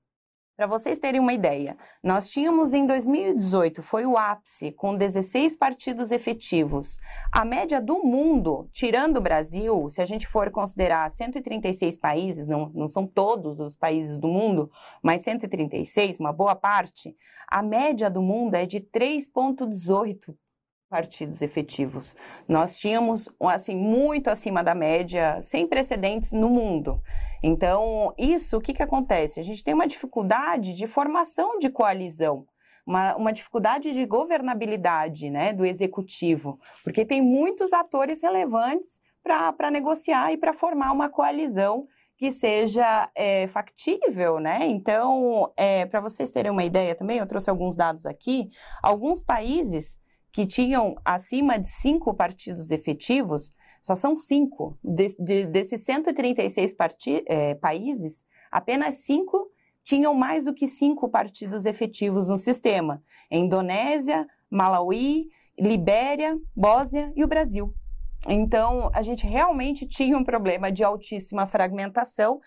para 0.58 0.66
vocês 0.66 0.98
terem 0.98 1.20
uma 1.20 1.32
ideia, 1.32 1.76
nós 2.02 2.30
tínhamos 2.30 2.74
em 2.74 2.84
2018, 2.84 3.80
foi 3.80 4.04
o 4.04 4.16
ápice, 4.16 4.72
com 4.72 4.96
16 4.96 5.54
partidos 5.54 6.10
efetivos. 6.10 6.98
A 7.30 7.44
média 7.44 7.80
do 7.80 8.02
mundo, 8.02 8.68
tirando 8.72 9.18
o 9.18 9.20
Brasil, 9.20 9.88
se 9.88 10.02
a 10.02 10.04
gente 10.04 10.26
for 10.26 10.50
considerar 10.50 11.08
136 11.08 11.96
países, 11.98 12.48
não, 12.48 12.72
não 12.74 12.88
são 12.88 13.06
todos 13.06 13.60
os 13.60 13.76
países 13.76 14.18
do 14.18 14.26
mundo, 14.26 14.68
mas 15.00 15.22
136, 15.22 16.18
uma 16.18 16.32
boa 16.32 16.56
parte, 16.56 17.16
a 17.46 17.62
média 17.62 18.10
do 18.10 18.20
mundo 18.20 18.56
é 18.56 18.66
de 18.66 18.80
3,18 18.80 20.34
partidos 20.88 21.42
efetivos. 21.42 22.16
Nós 22.48 22.78
tínhamos, 22.78 23.28
assim, 23.40 23.76
muito 23.76 24.28
acima 24.28 24.62
da 24.62 24.74
média, 24.74 25.40
sem 25.42 25.66
precedentes 25.66 26.32
no 26.32 26.48
mundo. 26.48 27.00
Então, 27.42 28.14
isso, 28.18 28.56
o 28.56 28.60
que, 28.60 28.72
que 28.72 28.82
acontece? 28.82 29.38
A 29.38 29.42
gente 29.42 29.62
tem 29.62 29.74
uma 29.74 29.86
dificuldade 29.86 30.74
de 30.74 30.86
formação 30.86 31.58
de 31.58 31.68
coalizão. 31.68 32.46
Uma, 32.86 33.16
uma 33.16 33.32
dificuldade 33.34 33.92
de 33.92 34.06
governabilidade 34.06 35.28
né, 35.28 35.52
do 35.52 35.62
executivo, 35.62 36.58
porque 36.82 37.04
tem 37.04 37.20
muitos 37.20 37.74
atores 37.74 38.22
relevantes 38.22 38.98
para 39.22 39.70
negociar 39.70 40.32
e 40.32 40.38
para 40.38 40.54
formar 40.54 40.92
uma 40.92 41.10
coalizão 41.10 41.86
que 42.16 42.32
seja 42.32 43.10
é, 43.14 43.46
factível, 43.46 44.40
né? 44.40 44.60
Então, 44.62 45.52
é, 45.54 45.84
para 45.84 46.00
vocês 46.00 46.30
terem 46.30 46.50
uma 46.50 46.64
ideia 46.64 46.94
também, 46.94 47.18
eu 47.18 47.26
trouxe 47.26 47.50
alguns 47.50 47.76
dados 47.76 48.06
aqui. 48.06 48.48
Alguns 48.82 49.22
países 49.22 49.98
que 50.32 50.46
tinham 50.46 50.96
acima 51.04 51.58
de 51.58 51.68
cinco 51.68 52.14
partidos 52.14 52.70
efetivos, 52.70 53.50
só 53.82 53.94
são 53.94 54.16
cinco. 54.16 54.78
De, 54.82 55.14
de, 55.18 55.46
desses 55.46 55.82
136 55.82 56.72
parti, 56.74 57.24
é, 57.26 57.54
países, 57.54 58.24
apenas 58.50 58.96
cinco 58.96 59.50
tinham 59.82 60.12
mais 60.12 60.44
do 60.44 60.54
que 60.54 60.68
cinco 60.68 61.08
partidos 61.08 61.64
efetivos 61.64 62.28
no 62.28 62.36
sistema: 62.36 63.02
Indonésia, 63.30 64.26
Malawi, 64.50 65.28
Libéria, 65.58 66.38
Bósnia 66.54 67.12
e 67.16 67.24
o 67.24 67.28
Brasil. 67.28 67.74
Então, 68.28 68.90
a 68.94 69.00
gente 69.00 69.26
realmente 69.26 69.86
tinha 69.86 70.16
um 70.16 70.22
problema 70.22 70.70
de 70.70 70.84
altíssima 70.84 71.46
fragmentação 71.46 72.40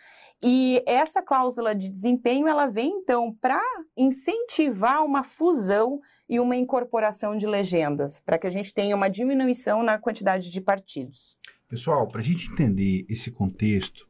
e 0.43 0.83
essa 0.85 1.23
cláusula 1.23 1.73
de 1.73 1.89
desempenho 1.89 2.47
ela 2.47 2.67
vem 2.67 2.91
então 3.01 3.35
para 3.41 3.59
incentivar 3.97 5.03
uma 5.03 5.23
fusão 5.23 5.99
e 6.29 6.39
uma 6.39 6.55
incorporação 6.55 7.35
de 7.35 7.47
legendas, 7.47 8.21
para 8.21 8.37
que 8.37 8.45
a 8.45 8.49
gente 8.51 8.73
tenha 8.73 8.95
uma 8.95 9.09
diminuição 9.09 9.81
na 9.81 9.97
quantidade 9.97 10.51
de 10.51 10.61
partidos. 10.61 11.35
Pessoal, 11.67 12.07
para 12.07 12.21
a 12.21 12.23
gente 12.23 12.51
entender 12.51 13.05
esse 13.09 13.31
contexto 13.31 14.07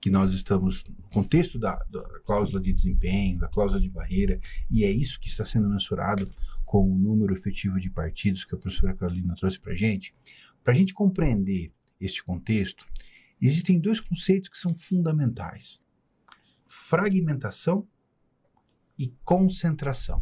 que 0.00 0.10
nós 0.10 0.32
estamos, 0.32 0.84
no 0.84 1.08
contexto 1.08 1.58
da, 1.58 1.76
da 1.90 2.02
cláusula 2.26 2.60
de 2.60 2.70
desempenho, 2.70 3.38
da 3.38 3.48
cláusula 3.48 3.80
de 3.80 3.88
barreira, 3.88 4.38
e 4.70 4.84
é 4.84 4.90
isso 4.90 5.18
que 5.18 5.28
está 5.28 5.46
sendo 5.46 5.66
mensurado 5.70 6.30
com 6.66 6.90
o 6.90 6.98
número 6.98 7.32
efetivo 7.32 7.80
de 7.80 7.88
partidos 7.88 8.44
que 8.44 8.54
a 8.54 8.58
professora 8.58 8.94
Carolina 8.94 9.34
trouxe 9.34 9.58
para 9.58 9.72
a 9.72 9.76
gente, 9.76 10.14
para 10.64 10.72
a 10.72 10.76
gente 10.76 10.94
compreender 10.94 11.70
este 12.00 12.24
contexto, 12.24 12.86
existem 13.40 13.78
dois 13.78 14.00
conceitos 14.00 14.48
que 14.48 14.58
são 14.58 14.74
fundamentais: 14.74 15.80
fragmentação 16.66 17.86
e 18.98 19.14
concentração. 19.22 20.18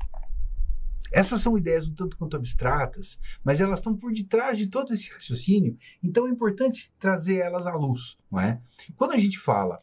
Essas 1.12 1.42
são 1.42 1.58
ideias 1.58 1.88
um 1.88 1.94
tanto 1.94 2.16
quanto 2.16 2.36
abstratas, 2.36 3.20
mas 3.44 3.60
elas 3.60 3.80
estão 3.80 3.94
por 3.94 4.12
detrás 4.12 4.56
de 4.56 4.66
todo 4.66 4.94
esse 4.94 5.10
raciocínio, 5.10 5.76
então 6.02 6.26
é 6.26 6.30
importante 6.30 6.90
trazer 6.98 7.36
elas 7.36 7.66
à 7.66 7.74
luz, 7.74 8.16
não 8.30 8.40
é? 8.40 8.60
Quando 8.96 9.12
a 9.12 9.18
gente 9.18 9.38
fala 9.38 9.80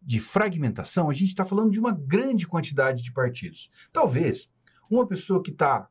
de 0.00 0.20
fragmentação, 0.20 1.10
a 1.10 1.12
gente 1.14 1.30
está 1.30 1.44
falando 1.44 1.72
de 1.72 1.80
uma 1.80 1.92
grande 1.92 2.46
quantidade 2.46 3.02
de 3.02 3.12
partidos. 3.12 3.68
Talvez 3.92 4.48
uma 4.88 5.06
pessoa 5.06 5.42
que 5.42 5.50
está 5.50 5.90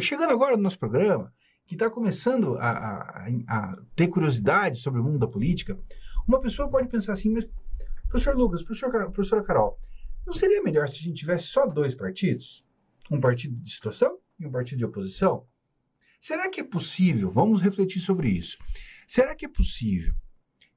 chegando 0.00 0.32
agora 0.32 0.56
no 0.56 0.62
nosso 0.62 0.78
programa, 0.78 1.32
que 1.66 1.74
está 1.74 1.90
começando 1.90 2.56
a, 2.58 2.70
a, 2.70 3.26
a, 3.48 3.82
ter 3.94 4.08
curiosidade 4.08 4.78
sobre 4.78 5.00
o 5.00 5.04
mundo 5.04 5.18
da 5.18 5.26
política, 5.26 5.78
uma 6.26 6.40
pessoa 6.40 6.68
pode 6.68 6.88
pensar 6.88 7.12
assim, 7.12 7.32
mas 7.32 7.48
professor 8.08 8.36
Lucas, 8.36 8.62
professor, 8.62 8.90
professora 9.10 9.42
Carol, 9.42 9.78
não 10.26 10.32
seria 10.32 10.62
melhor 10.62 10.88
se 10.88 10.98
a 10.98 11.02
gente 11.02 11.18
tivesse 11.18 11.46
só 11.46 11.66
dois 11.66 11.94
partidos? 11.94 12.64
Um 13.10 13.20
partido 13.20 13.60
de 13.60 13.70
situação 13.70 14.18
e 14.38 14.46
um 14.46 14.50
partido 14.50 14.78
de 14.78 14.84
oposição? 14.84 15.46
Será 16.20 16.48
que 16.48 16.60
é 16.60 16.64
possível? 16.64 17.30
Vamos 17.30 17.60
refletir 17.60 18.00
sobre 18.00 18.28
isso. 18.28 18.56
Será 19.08 19.34
que 19.34 19.44
é 19.44 19.48
possível 19.48 20.14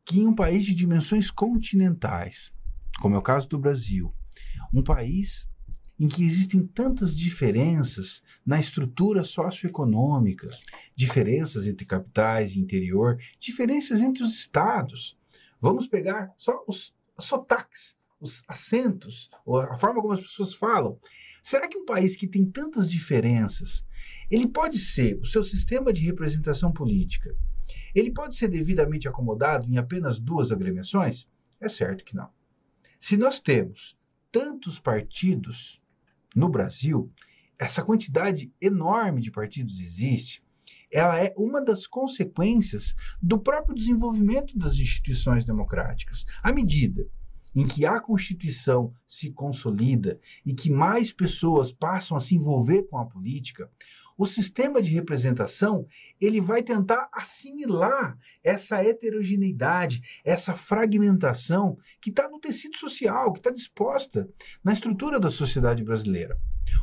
que 0.04 0.20
em 0.20 0.28
um 0.28 0.36
país 0.36 0.66
de 0.66 0.74
dimensões 0.74 1.30
continentais, 1.30 2.54
como 3.00 3.16
é 3.16 3.18
o 3.18 3.22
caso 3.22 3.48
do 3.50 3.60
Brasil, 3.60 4.14
um 4.74 4.84
país 4.84 5.48
em 6.00 6.08
que 6.08 6.24
existem 6.24 6.66
tantas 6.66 7.16
diferenças 7.16 8.22
na 8.46 8.60
estrutura 8.60 9.24
socioeconômica, 9.24 10.50
diferenças 10.96 11.66
entre 11.68 11.86
capitais 11.86 12.54
e 12.54 12.60
interior, 12.60 13.18
diferenças 13.40 14.02
entre 14.02 14.24
os 14.24 14.36
estados. 14.36 15.18
Vamos 15.60 15.88
pegar 15.88 16.34
só 16.38 16.64
os 16.68 16.94
sotaques, 17.18 17.96
os 18.20 18.44
acentos, 18.48 19.30
a 19.70 19.78
forma 19.78 20.02
como 20.02 20.14
as 20.14 20.22
pessoas 20.22 20.54
falam. 20.54 21.00
Será 21.42 21.68
que 21.68 21.78
um 21.78 21.86
país 21.86 22.16
que 22.16 22.28
tem 22.28 22.46
tantas 22.46 22.90
diferenças, 22.90 23.86
ele 24.30 24.48
pode 24.48 24.80
ser, 24.80 25.18
o 25.20 25.26
seu 25.26 25.44
sistema 25.44 25.94
de 25.94 26.02
representação 26.02 26.72
política, 26.72 27.36
ele 27.94 28.12
pode 28.12 28.36
ser 28.36 28.50
devidamente 28.50 29.08
acomodado 29.08 29.70
em 29.70 29.78
apenas 29.78 30.20
duas 30.20 30.52
agremiações? 30.52 31.30
É 31.60 31.70
certo 31.70 32.04
que 32.04 32.16
não. 32.16 32.30
Se 33.00 33.16
nós 33.16 33.40
temos 33.40 33.98
tantos 34.32 34.80
partidos 34.80 35.82
no 36.36 36.50
Brasil, 36.50 37.10
essa 37.58 37.82
quantidade 37.82 38.54
enorme 38.62 39.22
de 39.22 39.32
partidos 39.32 39.80
existe, 39.80 40.44
ela 40.92 41.20
é 41.20 41.34
uma 41.38 41.64
das 41.64 41.88
consequências 41.88 42.94
do 43.22 43.40
próprio 43.40 43.76
desenvolvimento 43.76 44.58
das 44.58 44.74
instituições 44.74 45.46
democráticas. 45.46 46.26
À 46.44 46.52
medida 46.52 47.08
em 47.56 47.66
que 47.66 47.86
a 47.86 48.00
Constituição 48.02 48.94
se 49.08 49.32
consolida 49.32 50.20
e 50.46 50.54
que 50.54 50.70
mais 50.70 51.14
pessoas 51.14 51.72
passam 51.72 52.18
a 52.18 52.20
se 52.20 52.36
envolver 52.36 52.84
com 52.84 52.98
a 52.98 53.06
política, 53.06 53.72
o 54.18 54.26
sistema 54.26 54.82
de 54.82 54.92
representação 54.92 55.86
ele 56.20 56.40
vai 56.40 56.64
tentar 56.64 57.10
assimilar 57.12 58.18
essa 58.44 58.82
heterogeneidade, 58.84 60.02
essa 60.24 60.54
fragmentação 60.54 61.78
que 62.00 62.10
está 62.10 62.30
no 62.30 62.40
tecido 62.40 62.78
social, 62.78 63.34
que 63.34 63.40
está 63.40 63.52
disposta 63.52 64.30
na 64.64 64.74
estrutura 64.74 65.20
da 65.20 65.30
sociedade 65.30 65.84
brasileira. 65.84 66.38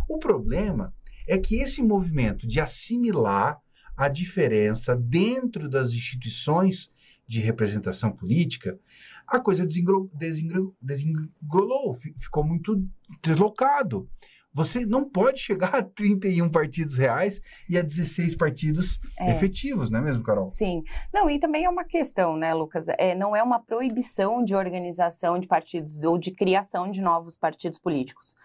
O 0.09 0.19
problema 0.19 0.95
é 1.27 1.39
que 1.39 1.57
esse 1.57 1.83
movimento 1.83 2.47
de 2.47 2.61
assimilar 2.61 3.61
a 3.97 4.09
diferença 4.09 4.97
dentro 4.97 5.69
das 5.69 5.93
instituições 5.93 6.91
de 7.27 7.41
representação 7.41 8.11
política, 8.11 8.79
a 9.27 9.39
coisa 9.41 9.67
desengolou, 10.12 11.95
ficou 12.17 12.45
muito 12.45 12.87
deslocado. 13.23 14.09
Você 14.55 14.85
não 14.85 15.09
pode 15.09 15.41
chegar 15.41 15.75
a 15.75 15.83
31 15.83 16.51
partidos 16.51 16.99
reais 16.99 17.41
e 17.69 17.79
a 17.79 17.83
16 17.83 18.37
partidos 18.37 19.01
é. 19.19 19.31
efetivos, 19.31 19.91
não 19.91 20.01
é 20.01 20.03
mesmo, 20.03 20.23
Carol? 20.23 20.49
Sim. 20.49 20.83
Não, 21.13 21.31
e 21.31 21.39
também 21.39 21.65
é 21.65 21.71
uma 21.71 21.85
questão, 21.85 22.37
né, 22.37 22.53
Lucas? 22.53 22.87
É, 22.99 23.15
não 23.15 23.35
é 23.35 23.43
uma 23.43 23.59
proibição 23.59 24.45
de 24.45 24.55
organização 24.55 25.39
de 25.39 25.47
partidos 25.47 26.03
ou 26.05 26.19
de 26.19 26.31
criação 26.31 26.91
de 26.91 27.01
novos 27.01 27.39
partidos 27.39 27.79
políticos. 27.79 28.37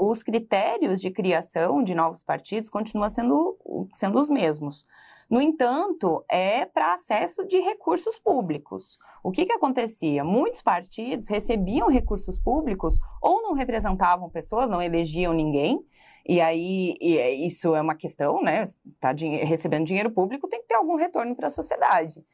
Os 0.00 0.22
critérios 0.22 1.00
de 1.00 1.10
criação 1.10 1.82
de 1.82 1.94
novos 1.94 2.22
partidos 2.22 2.68
continuam 2.68 3.08
sendo, 3.08 3.56
sendo 3.92 4.18
os 4.18 4.28
mesmos. 4.28 4.84
No 5.28 5.40
entanto, 5.40 6.24
é 6.28 6.64
para 6.64 6.94
acesso 6.94 7.44
de 7.44 7.58
recursos 7.58 8.16
públicos. 8.18 8.96
O 9.24 9.32
que, 9.32 9.44
que 9.44 9.52
acontecia? 9.52 10.22
Muitos 10.22 10.62
partidos 10.62 11.28
recebiam 11.28 11.88
recursos 11.88 12.38
públicos 12.38 12.98
ou 13.20 13.42
não 13.42 13.52
representavam 13.52 14.30
pessoas, 14.30 14.70
não 14.70 14.80
elegiam 14.80 15.32
ninguém, 15.32 15.84
e 16.28 16.40
aí 16.40 16.94
e 17.00 17.18
é, 17.18 17.32
isso 17.32 17.74
é 17.74 17.80
uma 17.80 17.94
questão, 17.96 18.40
né? 18.40 18.62
Está 18.62 19.12
recebendo 19.44 19.86
dinheiro 19.86 20.12
público, 20.12 20.48
tem 20.48 20.60
que 20.60 20.68
ter 20.68 20.74
algum 20.74 20.94
retorno 20.94 21.34
para 21.34 21.48
a 21.48 21.50
sociedade. 21.50 22.24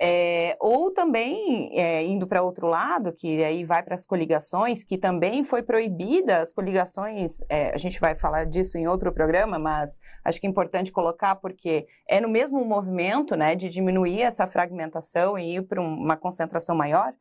É, 0.00 0.56
ou 0.60 0.92
também, 0.92 1.70
é, 1.78 2.02
indo 2.02 2.26
para 2.26 2.42
outro 2.42 2.66
lado, 2.66 3.12
que 3.12 3.42
aí 3.44 3.62
vai 3.64 3.82
para 3.82 3.94
as 3.94 4.04
coligações, 4.04 4.82
que 4.82 4.98
também 4.98 5.44
foi 5.44 5.62
proibida, 5.62 6.38
as 6.38 6.52
coligações, 6.52 7.40
é, 7.48 7.72
a 7.72 7.76
gente 7.76 8.00
vai 8.00 8.16
falar 8.16 8.44
disso 8.44 8.76
em 8.76 8.88
outro 8.88 9.12
programa, 9.12 9.58
mas 9.58 10.00
acho 10.24 10.40
que 10.40 10.46
é 10.46 10.50
importante 10.50 10.90
colocar 10.90 11.36
porque 11.36 11.86
é 12.08 12.20
no 12.20 12.28
mesmo 12.28 12.64
movimento 12.64 13.36
né, 13.36 13.54
de 13.54 13.68
diminuir 13.68 14.22
essa 14.22 14.46
fragmentação 14.46 15.38
e 15.38 15.56
ir 15.56 15.62
para 15.62 15.80
uma 15.80 16.16
concentração 16.16 16.74
maior. 16.74 17.12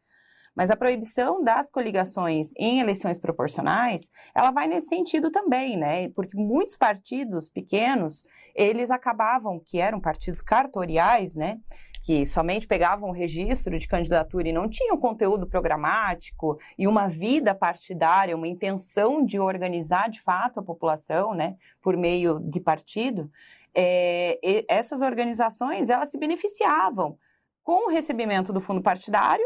Mas 0.55 0.69
a 0.69 0.75
proibição 0.75 1.43
das 1.43 1.71
coligações 1.71 2.51
em 2.57 2.79
eleições 2.79 3.17
proporcionais, 3.17 4.09
ela 4.35 4.51
vai 4.51 4.67
nesse 4.67 4.87
sentido 4.87 5.31
também, 5.31 5.75
né? 5.77 6.09
Porque 6.09 6.37
muitos 6.37 6.77
partidos 6.77 7.49
pequenos, 7.49 8.23
eles 8.55 8.91
acabavam, 8.91 9.59
que 9.59 9.79
eram 9.79 9.99
partidos 9.99 10.41
cartoriais, 10.41 11.35
né? 11.35 11.59
que 12.03 12.25
somente 12.25 12.67
pegavam 12.67 13.09
o 13.09 13.13
registro 13.13 13.79
de 13.79 13.87
candidatura 13.87 14.49
e 14.49 14.51
não 14.51 14.69
tinham 14.69 14.97
conteúdo 14.97 15.47
programático 15.47 16.57
e 16.77 16.85
uma 16.85 17.07
vida 17.07 17.55
partidária, 17.55 18.35
uma 18.35 18.47
intenção 18.47 19.25
de 19.25 19.39
organizar 19.39 20.09
de 20.09 20.21
fato 20.21 20.59
a 20.59 20.63
população, 20.63 21.33
né, 21.33 21.55
por 21.81 21.95
meio 21.95 22.39
de 22.41 22.59
partido, 22.59 23.31
é, 23.73 24.37
essas 24.67 25.01
organizações 25.01 25.89
elas 25.89 26.11
se 26.11 26.19
beneficiavam 26.19 27.17
com 27.63 27.87
o 27.87 27.89
recebimento 27.89 28.51
do 28.51 28.59
fundo 28.59 28.81
partidário 28.81 29.45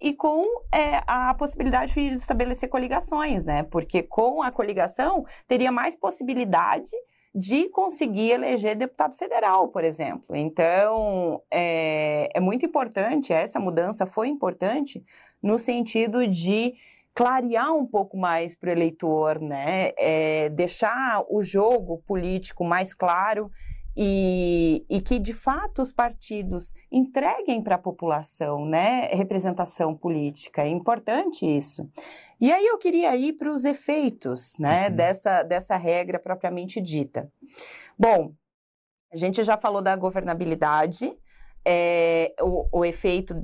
e 0.00 0.12
com 0.12 0.44
é, 0.72 1.00
a 1.06 1.34
possibilidade 1.34 1.94
de 1.94 2.06
estabelecer 2.14 2.68
coligações, 2.68 3.44
né? 3.44 3.62
Porque 3.62 4.02
com 4.02 4.42
a 4.42 4.50
coligação 4.50 5.24
teria 5.46 5.72
mais 5.72 5.96
possibilidade 5.96 6.90
de 7.34 7.68
conseguir 7.68 8.30
eleger 8.30 8.74
deputado 8.74 9.14
federal, 9.14 9.68
por 9.68 9.84
exemplo. 9.84 10.34
Então, 10.34 11.42
é, 11.50 12.30
é 12.34 12.40
muito 12.40 12.64
importante, 12.64 13.32
essa 13.32 13.60
mudança 13.60 14.06
foi 14.06 14.28
importante 14.28 15.04
no 15.42 15.58
sentido 15.58 16.26
de 16.26 16.74
clarear 17.14 17.74
um 17.74 17.86
pouco 17.86 18.16
mais 18.16 18.54
para 18.54 18.68
o 18.68 18.72
eleitor, 18.72 19.40
né? 19.40 19.92
É, 19.98 20.50
deixar 20.50 21.24
o 21.30 21.42
jogo 21.42 22.02
político 22.06 22.64
mais 22.64 22.94
claro 22.94 23.50
e, 23.96 24.84
e, 24.90 25.00
que 25.00 25.18
de 25.18 25.32
fato 25.32 25.80
os 25.80 25.92
partidos 25.92 26.74
entreguem 26.92 27.62
para 27.62 27.76
a 27.76 27.78
população 27.78 28.66
né, 28.66 29.06
representação 29.12 29.96
política. 29.96 30.62
É 30.62 30.68
importante 30.68 31.46
isso. 31.46 31.88
E 32.40 32.52
aí 32.52 32.66
eu 32.66 32.76
queria 32.76 33.16
ir 33.16 33.32
para 33.34 33.50
os 33.50 33.64
efeitos 33.64 34.56
né, 34.58 34.88
uhum. 34.88 34.96
dessa, 34.96 35.42
dessa 35.42 35.76
regra 35.76 36.18
propriamente 36.18 36.80
dita. 36.80 37.32
Bom, 37.98 38.34
a 39.12 39.16
gente 39.16 39.42
já 39.42 39.56
falou 39.56 39.80
da 39.80 39.96
governabilidade, 39.96 41.16
é, 41.64 42.34
o, 42.40 42.80
o 42.80 42.84
efeito 42.84 43.34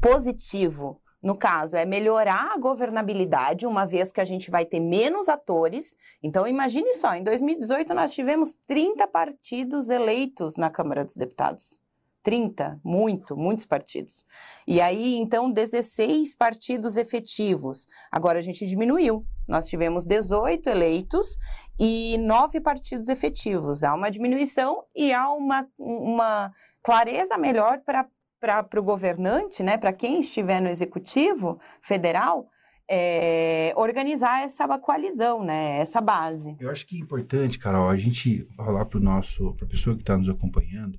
positivo 0.00 1.00
no 1.22 1.36
caso, 1.36 1.76
é 1.76 1.84
melhorar 1.84 2.52
a 2.54 2.58
governabilidade, 2.58 3.66
uma 3.66 3.86
vez 3.86 4.10
que 4.10 4.20
a 4.20 4.24
gente 4.24 4.50
vai 4.50 4.64
ter 4.64 4.80
menos 4.80 5.28
atores. 5.28 5.96
Então, 6.22 6.46
imagine 6.46 6.94
só, 6.94 7.14
em 7.14 7.22
2018 7.22 7.92
nós 7.92 8.12
tivemos 8.12 8.54
30 8.66 9.06
partidos 9.06 9.88
eleitos 9.88 10.56
na 10.56 10.70
Câmara 10.70 11.04
dos 11.04 11.16
Deputados. 11.16 11.80
30, 12.22 12.78
muito, 12.84 13.36
muitos 13.36 13.64
partidos. 13.66 14.24
E 14.66 14.80
aí, 14.80 15.16
então, 15.16 15.50
16 15.50 16.36
partidos 16.36 16.96
efetivos. 16.96 17.86
Agora 18.10 18.38
a 18.38 18.42
gente 18.42 18.66
diminuiu. 18.66 19.24
Nós 19.48 19.66
tivemos 19.66 20.04
18 20.04 20.68
eleitos 20.68 21.36
e 21.78 22.16
9 22.18 22.60
partidos 22.60 23.08
efetivos. 23.08 23.82
Há 23.82 23.94
uma 23.94 24.10
diminuição 24.10 24.84
e 24.94 25.12
há 25.12 25.30
uma, 25.32 25.66
uma 25.78 26.52
clareza 26.82 27.38
melhor 27.38 27.80
para 27.80 28.06
para 28.40 28.80
o 28.80 28.82
governante, 28.82 29.62
né, 29.62 29.76
para 29.76 29.92
quem 29.92 30.20
estiver 30.20 30.60
no 30.60 30.68
executivo 30.68 31.60
federal, 31.82 32.48
é, 32.90 33.72
organizar 33.76 34.42
essa 34.42 34.66
coalizão, 34.78 35.44
né, 35.44 35.78
essa 35.78 36.00
base. 36.00 36.56
Eu 36.58 36.70
acho 36.70 36.86
que 36.86 36.96
é 36.96 36.98
importante, 36.98 37.58
Carol, 37.58 37.88
a 37.88 37.96
gente 37.96 38.44
falar 38.56 38.86
para 38.86 38.98
nosso, 38.98 39.52
para 39.54 39.66
a 39.66 39.68
pessoa 39.68 39.94
que 39.94 40.02
está 40.02 40.16
nos 40.16 40.28
acompanhando, 40.28 40.98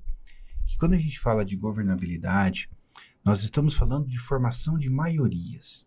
que 0.66 0.78
quando 0.78 0.94
a 0.94 0.98
gente 0.98 1.18
fala 1.18 1.44
de 1.44 1.56
governabilidade, 1.56 2.70
nós 3.24 3.42
estamos 3.42 3.74
falando 3.74 4.06
de 4.06 4.18
formação 4.18 4.78
de 4.78 4.88
maiorias. 4.88 5.86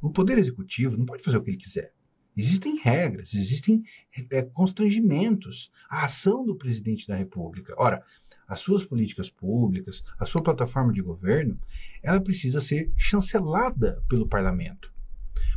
O 0.00 0.10
poder 0.10 0.38
executivo 0.38 0.96
não 0.96 1.06
pode 1.06 1.22
fazer 1.22 1.36
o 1.36 1.42
que 1.42 1.50
ele 1.50 1.56
quiser. 1.56 1.92
Existem 2.36 2.76
regras, 2.76 3.34
existem 3.34 3.82
é, 4.30 4.42
constrangimentos 4.42 5.70
à 5.90 6.04
ação 6.04 6.44
do 6.44 6.56
presidente 6.56 7.06
da 7.06 7.16
República. 7.16 7.74
Ora, 7.76 8.02
as 8.48 8.60
suas 8.60 8.82
políticas 8.82 9.28
públicas, 9.28 10.02
a 10.18 10.24
sua 10.24 10.42
plataforma 10.42 10.90
de 10.90 11.02
governo, 11.02 11.60
ela 12.02 12.20
precisa 12.20 12.60
ser 12.60 12.90
chancelada 12.96 14.02
pelo 14.08 14.26
parlamento. 14.26 14.90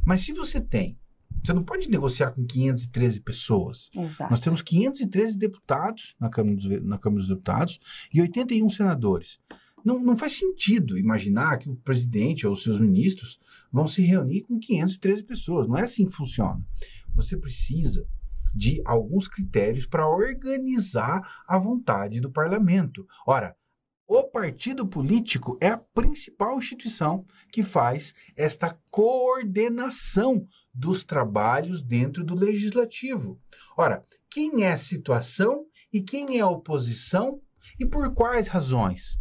Mas 0.05 0.21
se 0.21 0.33
você 0.33 0.59
tem, 0.59 0.99
você 1.43 1.53
não 1.53 1.63
pode 1.63 1.89
negociar 1.89 2.31
com 2.31 2.45
513 2.45 3.21
pessoas. 3.21 3.89
Exato. 3.95 4.29
Nós 4.29 4.39
temos 4.41 4.61
513 4.61 5.37
deputados 5.37 6.15
na 6.19 6.29
Câmara, 6.29 6.55
dos, 6.55 6.65
na 6.83 6.97
Câmara 6.97 7.21
dos 7.21 7.27
Deputados 7.29 7.79
e 8.13 8.21
81 8.21 8.69
senadores. 8.69 9.39
Não, 9.83 10.03
não 10.03 10.15
faz 10.15 10.33
sentido 10.33 10.97
imaginar 10.97 11.57
que 11.57 11.69
o 11.69 11.75
presidente 11.77 12.45
ou 12.45 12.53
os 12.53 12.61
seus 12.61 12.79
ministros 12.79 13.39
vão 13.71 13.87
se 13.87 14.03
reunir 14.03 14.41
com 14.41 14.59
513 14.59 15.23
pessoas. 15.23 15.67
Não 15.67 15.77
é 15.77 15.83
assim 15.83 16.05
que 16.05 16.11
funciona. 16.11 16.63
Você 17.15 17.35
precisa 17.37 18.07
de 18.53 18.81
alguns 18.85 19.27
critérios 19.27 19.85
para 19.85 20.07
organizar 20.07 21.43
a 21.47 21.57
vontade 21.57 22.19
do 22.19 22.31
parlamento. 22.31 23.05
Ora, 23.25 23.55
o 24.13 24.23
partido 24.23 24.85
político 24.85 25.57
é 25.61 25.69
a 25.69 25.77
principal 25.77 26.57
instituição 26.57 27.25
que 27.49 27.63
faz 27.63 28.13
esta 28.35 28.77
coordenação 28.89 30.45
dos 30.73 31.05
trabalhos 31.05 31.81
dentro 31.81 32.21
do 32.21 32.35
legislativo. 32.35 33.39
Ora, 33.77 34.05
quem 34.29 34.65
é 34.65 34.75
situação 34.75 35.65
e 35.93 36.01
quem 36.01 36.37
é 36.37 36.43
oposição 36.43 37.39
e 37.79 37.85
por 37.85 38.13
quais 38.13 38.49
razões? 38.49 39.20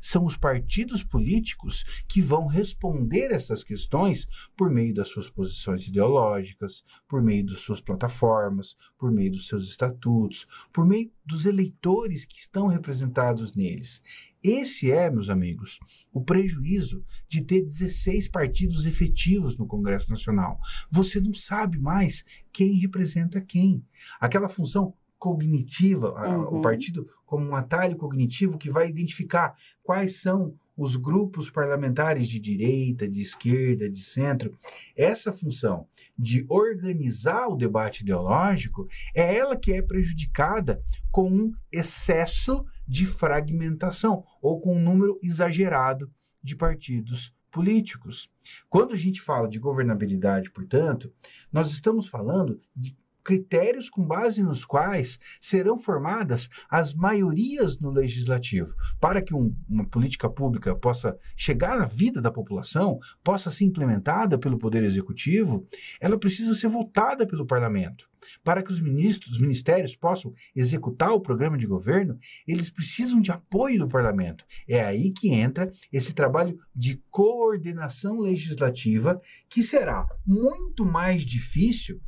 São 0.00 0.24
os 0.24 0.36
partidos 0.36 1.02
políticos 1.02 1.84
que 2.08 2.20
vão 2.20 2.46
responder 2.46 3.30
essas 3.30 3.62
questões 3.64 4.26
por 4.56 4.70
meio 4.70 4.94
das 4.94 5.08
suas 5.08 5.28
posições 5.28 5.86
ideológicas, 5.86 6.84
por 7.08 7.22
meio 7.22 7.46
das 7.46 7.60
suas 7.60 7.80
plataformas, 7.80 8.76
por 8.98 9.10
meio 9.10 9.32
dos 9.32 9.46
seus 9.46 9.64
estatutos, 9.64 10.46
por 10.72 10.86
meio 10.86 11.10
dos 11.24 11.44
eleitores 11.44 12.24
que 12.24 12.38
estão 12.38 12.66
representados 12.66 13.54
neles. 13.54 14.02
Esse 14.42 14.90
é, 14.90 15.10
meus 15.10 15.28
amigos, 15.28 15.80
o 16.12 16.22
prejuízo 16.22 17.04
de 17.26 17.42
ter 17.42 17.62
16 17.62 18.28
partidos 18.28 18.86
efetivos 18.86 19.56
no 19.56 19.66
Congresso 19.66 20.08
Nacional. 20.10 20.60
Você 20.90 21.20
não 21.20 21.34
sabe 21.34 21.78
mais 21.78 22.24
quem 22.52 22.78
representa 22.78 23.40
quem. 23.40 23.84
Aquela 24.20 24.48
função 24.48 24.94
cognitiva, 25.18 26.12
uhum. 26.12 26.58
o 26.58 26.62
partido 26.62 27.04
como 27.28 27.46
um 27.46 27.54
atalho 27.54 27.94
cognitivo 27.94 28.56
que 28.56 28.70
vai 28.70 28.88
identificar 28.88 29.54
quais 29.82 30.16
são 30.16 30.54
os 30.74 30.96
grupos 30.96 31.50
parlamentares 31.50 32.26
de 32.26 32.40
direita, 32.40 33.06
de 33.06 33.20
esquerda, 33.20 33.90
de 33.90 33.98
centro. 33.98 34.56
Essa 34.96 35.30
função 35.30 35.86
de 36.18 36.46
organizar 36.48 37.48
o 37.48 37.56
debate 37.56 38.00
ideológico 38.00 38.88
é 39.14 39.36
ela 39.36 39.58
que 39.58 39.72
é 39.74 39.82
prejudicada 39.82 40.82
com 41.10 41.30
um 41.30 41.52
excesso 41.70 42.64
de 42.86 43.04
fragmentação 43.04 44.24
ou 44.40 44.58
com 44.58 44.74
um 44.74 44.82
número 44.82 45.18
exagerado 45.22 46.10
de 46.42 46.56
partidos 46.56 47.34
políticos. 47.50 48.30
Quando 48.70 48.94
a 48.94 48.96
gente 48.96 49.20
fala 49.20 49.48
de 49.48 49.58
governabilidade, 49.58 50.50
portanto, 50.50 51.12
nós 51.52 51.70
estamos 51.72 52.08
falando 52.08 52.58
de 52.74 52.96
critérios 53.28 53.90
com 53.90 54.06
base 54.06 54.42
nos 54.42 54.64
quais 54.64 55.18
serão 55.38 55.76
formadas 55.78 56.48
as 56.70 56.94
maiorias 56.94 57.78
no 57.78 57.90
legislativo, 57.90 58.74
para 58.98 59.20
que 59.20 59.34
um, 59.34 59.54
uma 59.68 59.86
política 59.86 60.30
pública 60.30 60.74
possa 60.74 61.14
chegar 61.36 61.78
à 61.78 61.84
vida 61.84 62.22
da 62.22 62.32
população, 62.32 62.98
possa 63.22 63.50
ser 63.50 63.66
implementada 63.66 64.38
pelo 64.38 64.56
Poder 64.56 64.82
Executivo, 64.82 65.68
ela 66.00 66.18
precisa 66.18 66.54
ser 66.54 66.68
votada 66.68 67.26
pelo 67.26 67.44
Parlamento. 67.44 68.08
Para 68.42 68.62
que 68.62 68.72
os 68.72 68.80
ministros, 68.80 69.34
os 69.34 69.40
ministérios 69.40 69.94
possam 69.94 70.32
executar 70.56 71.10
o 71.12 71.20
programa 71.20 71.58
de 71.58 71.66
governo, 71.66 72.18
eles 72.46 72.70
precisam 72.70 73.20
de 73.20 73.30
apoio 73.30 73.80
do 73.80 73.88
parlamento. 73.88 74.44
É 74.66 74.82
aí 74.82 75.10
que 75.10 75.28
entra 75.28 75.70
esse 75.92 76.14
trabalho 76.14 76.58
de 76.74 77.02
coordenação 77.10 78.18
legislativa, 78.18 79.20
que 79.50 79.62
será 79.62 80.06
muito 80.26 80.84
mais 80.86 81.24
difícil 81.26 82.00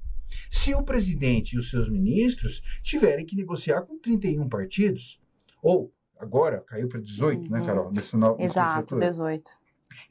se 0.50 0.74
o 0.74 0.82
presidente 0.82 1.54
e 1.54 1.58
os 1.58 1.70
seus 1.70 1.88
ministros 1.88 2.60
tiverem 2.82 3.24
que 3.24 3.36
negociar 3.36 3.82
com 3.82 3.98
31 3.98 4.48
partidos, 4.48 5.20
ou 5.62 5.92
agora 6.18 6.60
caiu 6.60 6.88
para 6.88 7.00
18, 7.00 7.42
né, 7.42 7.46
uhum. 7.46 7.60
né, 7.60 7.66
Carol? 7.66 7.92
Nesse 7.92 8.16
novo, 8.16 8.40
Exato, 8.42 8.98
18. 8.98 9.60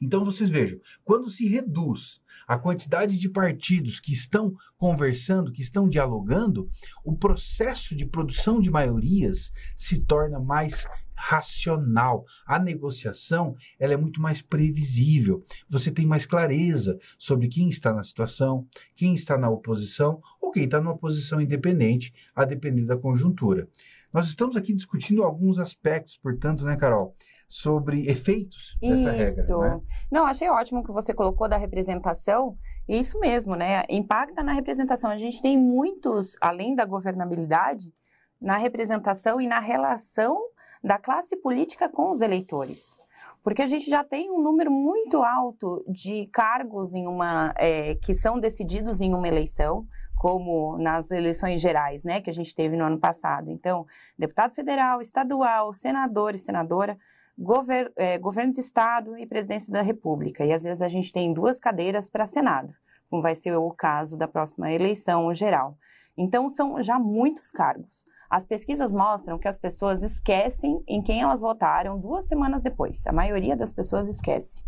Então 0.00 0.24
vocês 0.24 0.50
vejam, 0.50 0.78
quando 1.04 1.30
se 1.30 1.48
reduz 1.48 2.20
a 2.46 2.58
quantidade 2.58 3.18
de 3.18 3.28
partidos 3.28 4.00
que 4.00 4.12
estão 4.12 4.52
conversando, 4.76 5.52
que 5.52 5.62
estão 5.62 5.88
dialogando, 5.88 6.68
o 7.04 7.16
processo 7.16 7.94
de 7.94 8.04
produção 8.04 8.60
de 8.60 8.70
maiorias 8.70 9.52
se 9.76 10.04
torna 10.04 10.38
mais 10.38 10.86
racional. 11.20 12.24
A 12.46 12.58
negociação 12.58 13.54
ela 13.78 13.92
é 13.92 13.96
muito 13.96 14.20
mais 14.20 14.40
previsível. 14.40 15.44
Você 15.68 15.90
tem 15.90 16.06
mais 16.06 16.24
clareza 16.24 16.98
sobre 17.18 17.46
quem 17.46 17.68
está 17.68 17.92
na 17.92 18.02
situação, 18.02 18.66
quem 18.96 19.14
está 19.14 19.36
na 19.36 19.50
oposição 19.50 20.20
ou 20.40 20.50
quem 20.50 20.64
está 20.64 20.80
numa 20.80 20.96
posição 20.96 21.40
independente, 21.40 22.12
a 22.34 22.44
depender 22.44 22.86
da 22.86 22.96
conjuntura. 22.96 23.68
Nós 24.12 24.26
estamos 24.26 24.56
aqui 24.56 24.74
discutindo 24.74 25.22
alguns 25.22 25.58
aspectos, 25.58 26.16
portanto, 26.16 26.64
né, 26.64 26.76
Carol? 26.76 27.14
sobre 27.52 28.08
efeitos 28.08 28.76
dessa 28.80 29.16
Isso. 29.16 29.58
regra. 29.58 29.74
Né? 29.76 29.80
Não, 30.08 30.24
achei 30.24 30.48
ótimo 30.48 30.84
que 30.84 30.92
você 30.92 31.12
colocou 31.12 31.48
da 31.48 31.56
representação. 31.56 32.56
E 32.88 32.96
isso 32.96 33.18
mesmo, 33.18 33.56
né? 33.56 33.82
Impacta 33.90 34.40
na 34.40 34.52
representação. 34.52 35.10
A 35.10 35.16
gente 35.16 35.42
tem 35.42 35.58
muitos, 35.58 36.36
além 36.40 36.76
da 36.76 36.84
governabilidade, 36.84 37.92
na 38.40 38.56
representação 38.56 39.40
e 39.40 39.48
na 39.48 39.58
relação 39.58 40.40
da 40.82 40.98
classe 40.98 41.36
política 41.36 41.88
com 41.88 42.10
os 42.10 42.20
eleitores. 42.20 42.98
Porque 43.42 43.62
a 43.62 43.66
gente 43.66 43.88
já 43.88 44.04
tem 44.04 44.30
um 44.30 44.42
número 44.42 44.70
muito 44.70 45.22
alto 45.22 45.84
de 45.88 46.26
cargos 46.32 46.94
em 46.94 47.06
uma, 47.06 47.52
é, 47.56 47.94
que 47.96 48.14
são 48.14 48.38
decididos 48.38 49.00
em 49.00 49.14
uma 49.14 49.28
eleição, 49.28 49.86
como 50.16 50.76
nas 50.78 51.10
eleições 51.10 51.60
gerais, 51.60 52.04
né, 52.04 52.20
que 52.20 52.28
a 52.28 52.32
gente 52.32 52.54
teve 52.54 52.76
no 52.76 52.84
ano 52.84 52.98
passado. 52.98 53.50
Então, 53.50 53.86
deputado 54.18 54.54
federal, 54.54 55.00
estadual, 55.00 55.72
senador 55.72 56.34
e 56.34 56.38
senadora, 56.38 56.98
gover, 57.38 57.90
é, 57.96 58.18
governo 58.18 58.52
de 58.52 58.60
estado 58.60 59.16
e 59.16 59.26
presidência 59.26 59.72
da 59.72 59.80
república. 59.80 60.44
E 60.44 60.52
às 60.52 60.62
vezes 60.62 60.82
a 60.82 60.88
gente 60.88 61.10
tem 61.10 61.32
duas 61.32 61.58
cadeiras 61.58 62.08
para 62.08 62.26
senado, 62.26 62.74
como 63.08 63.22
vai 63.22 63.34
ser 63.34 63.56
o 63.56 63.70
caso 63.70 64.18
da 64.18 64.28
próxima 64.28 64.70
eleição 64.70 65.32
geral. 65.32 65.78
Então, 66.20 66.50
são 66.50 66.82
já 66.82 66.98
muitos 66.98 67.50
cargos. 67.50 68.04
As 68.28 68.44
pesquisas 68.44 68.92
mostram 68.92 69.38
que 69.38 69.48
as 69.48 69.56
pessoas 69.56 70.02
esquecem 70.02 70.84
em 70.86 71.02
quem 71.02 71.22
elas 71.22 71.40
votaram 71.40 71.98
duas 71.98 72.28
semanas 72.28 72.62
depois. 72.62 73.06
A 73.06 73.12
maioria 73.12 73.56
das 73.56 73.72
pessoas 73.72 74.06
esquece. 74.06 74.62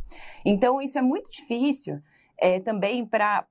Então, 0.47 0.81
isso 0.81 0.99
é 0.99 1.03
muito 1.03 1.31
difícil 1.31 2.01
é, 2.39 2.59
também 2.59 3.05
para 3.05 3.47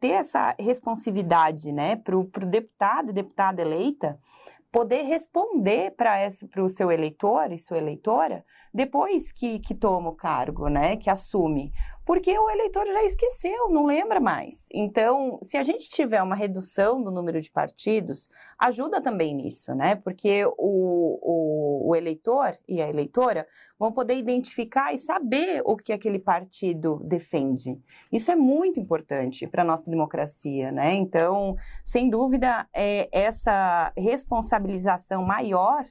ter 0.00 0.10
essa 0.10 0.56
responsividade 0.58 1.72
né, 1.72 1.94
para 1.94 2.18
o 2.18 2.24
deputado 2.24 3.10
e 3.10 3.14
deputada 3.14 3.62
eleita 3.62 4.18
poder 4.72 5.02
responder 5.02 5.92
para 5.96 6.28
o 6.62 6.68
seu 6.68 6.92
eleitor 6.92 7.50
e 7.52 7.58
sua 7.58 7.78
eleitora 7.78 8.44
depois 8.72 9.32
que, 9.32 9.58
que 9.58 9.74
toma 9.74 10.10
o 10.10 10.14
cargo, 10.14 10.68
né, 10.68 10.96
que 10.96 11.10
assume. 11.10 11.72
Porque 12.10 12.36
o 12.36 12.50
eleitor 12.50 12.88
já 12.88 13.04
esqueceu, 13.04 13.68
não 13.70 13.86
lembra 13.86 14.18
mais. 14.18 14.66
Então, 14.74 15.38
se 15.40 15.56
a 15.56 15.62
gente 15.62 15.88
tiver 15.88 16.20
uma 16.20 16.34
redução 16.34 17.00
do 17.00 17.08
número 17.08 17.40
de 17.40 17.48
partidos, 17.48 18.28
ajuda 18.58 19.00
também 19.00 19.32
nisso, 19.32 19.72
né? 19.76 19.94
Porque 19.94 20.44
o, 20.44 20.52
o, 20.58 21.88
o 21.88 21.94
eleitor 21.94 22.58
e 22.68 22.82
a 22.82 22.88
eleitora 22.88 23.46
vão 23.78 23.92
poder 23.92 24.16
identificar 24.16 24.92
e 24.92 24.98
saber 24.98 25.62
o 25.64 25.76
que 25.76 25.92
aquele 25.92 26.18
partido 26.18 27.00
defende. 27.04 27.80
Isso 28.10 28.32
é 28.32 28.34
muito 28.34 28.80
importante 28.80 29.46
para 29.46 29.62
a 29.62 29.64
nossa 29.64 29.88
democracia, 29.88 30.72
né? 30.72 30.94
Então, 30.94 31.54
sem 31.84 32.10
dúvida, 32.10 32.66
é 32.74 33.08
essa 33.12 33.92
responsabilização 33.96 35.22
maior 35.22 35.84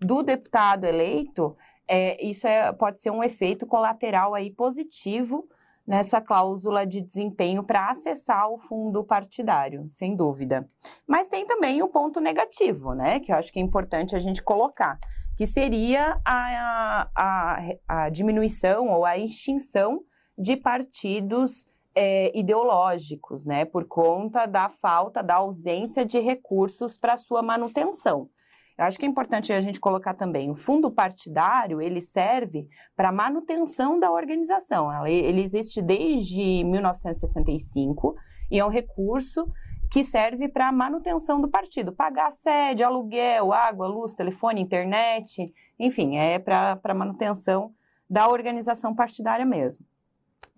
do 0.00 0.22
deputado 0.22 0.86
eleito 0.86 1.54
é, 1.90 2.24
isso 2.24 2.46
é, 2.46 2.72
pode 2.72 3.00
ser 3.02 3.10
um 3.10 3.22
efeito 3.22 3.66
colateral 3.66 4.32
aí 4.32 4.48
positivo 4.48 5.48
nessa 5.84 6.20
cláusula 6.20 6.86
de 6.86 7.00
desempenho 7.00 7.64
para 7.64 7.90
acessar 7.90 8.48
o 8.48 8.56
fundo 8.58 9.02
partidário, 9.02 9.88
sem 9.88 10.14
dúvida. 10.14 10.70
Mas 11.04 11.28
tem 11.28 11.44
também 11.44 11.82
o 11.82 11.88
ponto 11.88 12.20
negativo, 12.20 12.94
né, 12.94 13.18
que 13.18 13.32
eu 13.32 13.36
acho 13.36 13.52
que 13.52 13.58
é 13.58 13.62
importante 13.62 14.14
a 14.14 14.20
gente 14.20 14.40
colocar, 14.40 15.00
que 15.36 15.48
seria 15.48 16.20
a, 16.24 17.08
a, 17.12 17.58
a 17.88 18.08
diminuição 18.08 18.88
ou 18.88 19.04
a 19.04 19.18
extinção 19.18 20.00
de 20.38 20.56
partidos 20.56 21.66
é, 21.92 22.30
ideológicos, 22.38 23.44
né, 23.44 23.64
por 23.64 23.84
conta 23.84 24.46
da 24.46 24.68
falta, 24.68 25.24
da 25.24 25.36
ausência 25.36 26.04
de 26.04 26.20
recursos 26.20 26.96
para 26.96 27.16
sua 27.16 27.42
manutenção. 27.42 28.30
Eu 28.80 28.86
acho 28.86 28.98
que 28.98 29.04
é 29.04 29.08
importante 29.08 29.52
a 29.52 29.60
gente 29.60 29.78
colocar 29.78 30.14
também, 30.14 30.50
o 30.50 30.54
fundo 30.54 30.90
partidário, 30.90 31.82
ele 31.82 32.00
serve 32.00 32.66
para 32.96 33.12
manutenção 33.12 34.00
da 34.00 34.10
organização. 34.10 35.06
Ele 35.06 35.42
existe 35.42 35.82
desde 35.82 36.64
1965 36.64 38.16
e 38.50 38.58
é 38.58 38.64
um 38.64 38.70
recurso 38.70 39.46
que 39.90 40.02
serve 40.02 40.48
para 40.48 40.68
a 40.68 40.72
manutenção 40.72 41.42
do 41.42 41.50
partido, 41.50 41.92
pagar 41.92 42.32
sede, 42.32 42.82
aluguel, 42.82 43.52
água, 43.52 43.86
luz, 43.86 44.14
telefone, 44.14 44.62
internet, 44.62 45.52
enfim, 45.78 46.16
é 46.16 46.38
para 46.38 46.94
manutenção 46.94 47.74
da 48.08 48.30
organização 48.30 48.94
partidária 48.94 49.44
mesmo. 49.44 49.84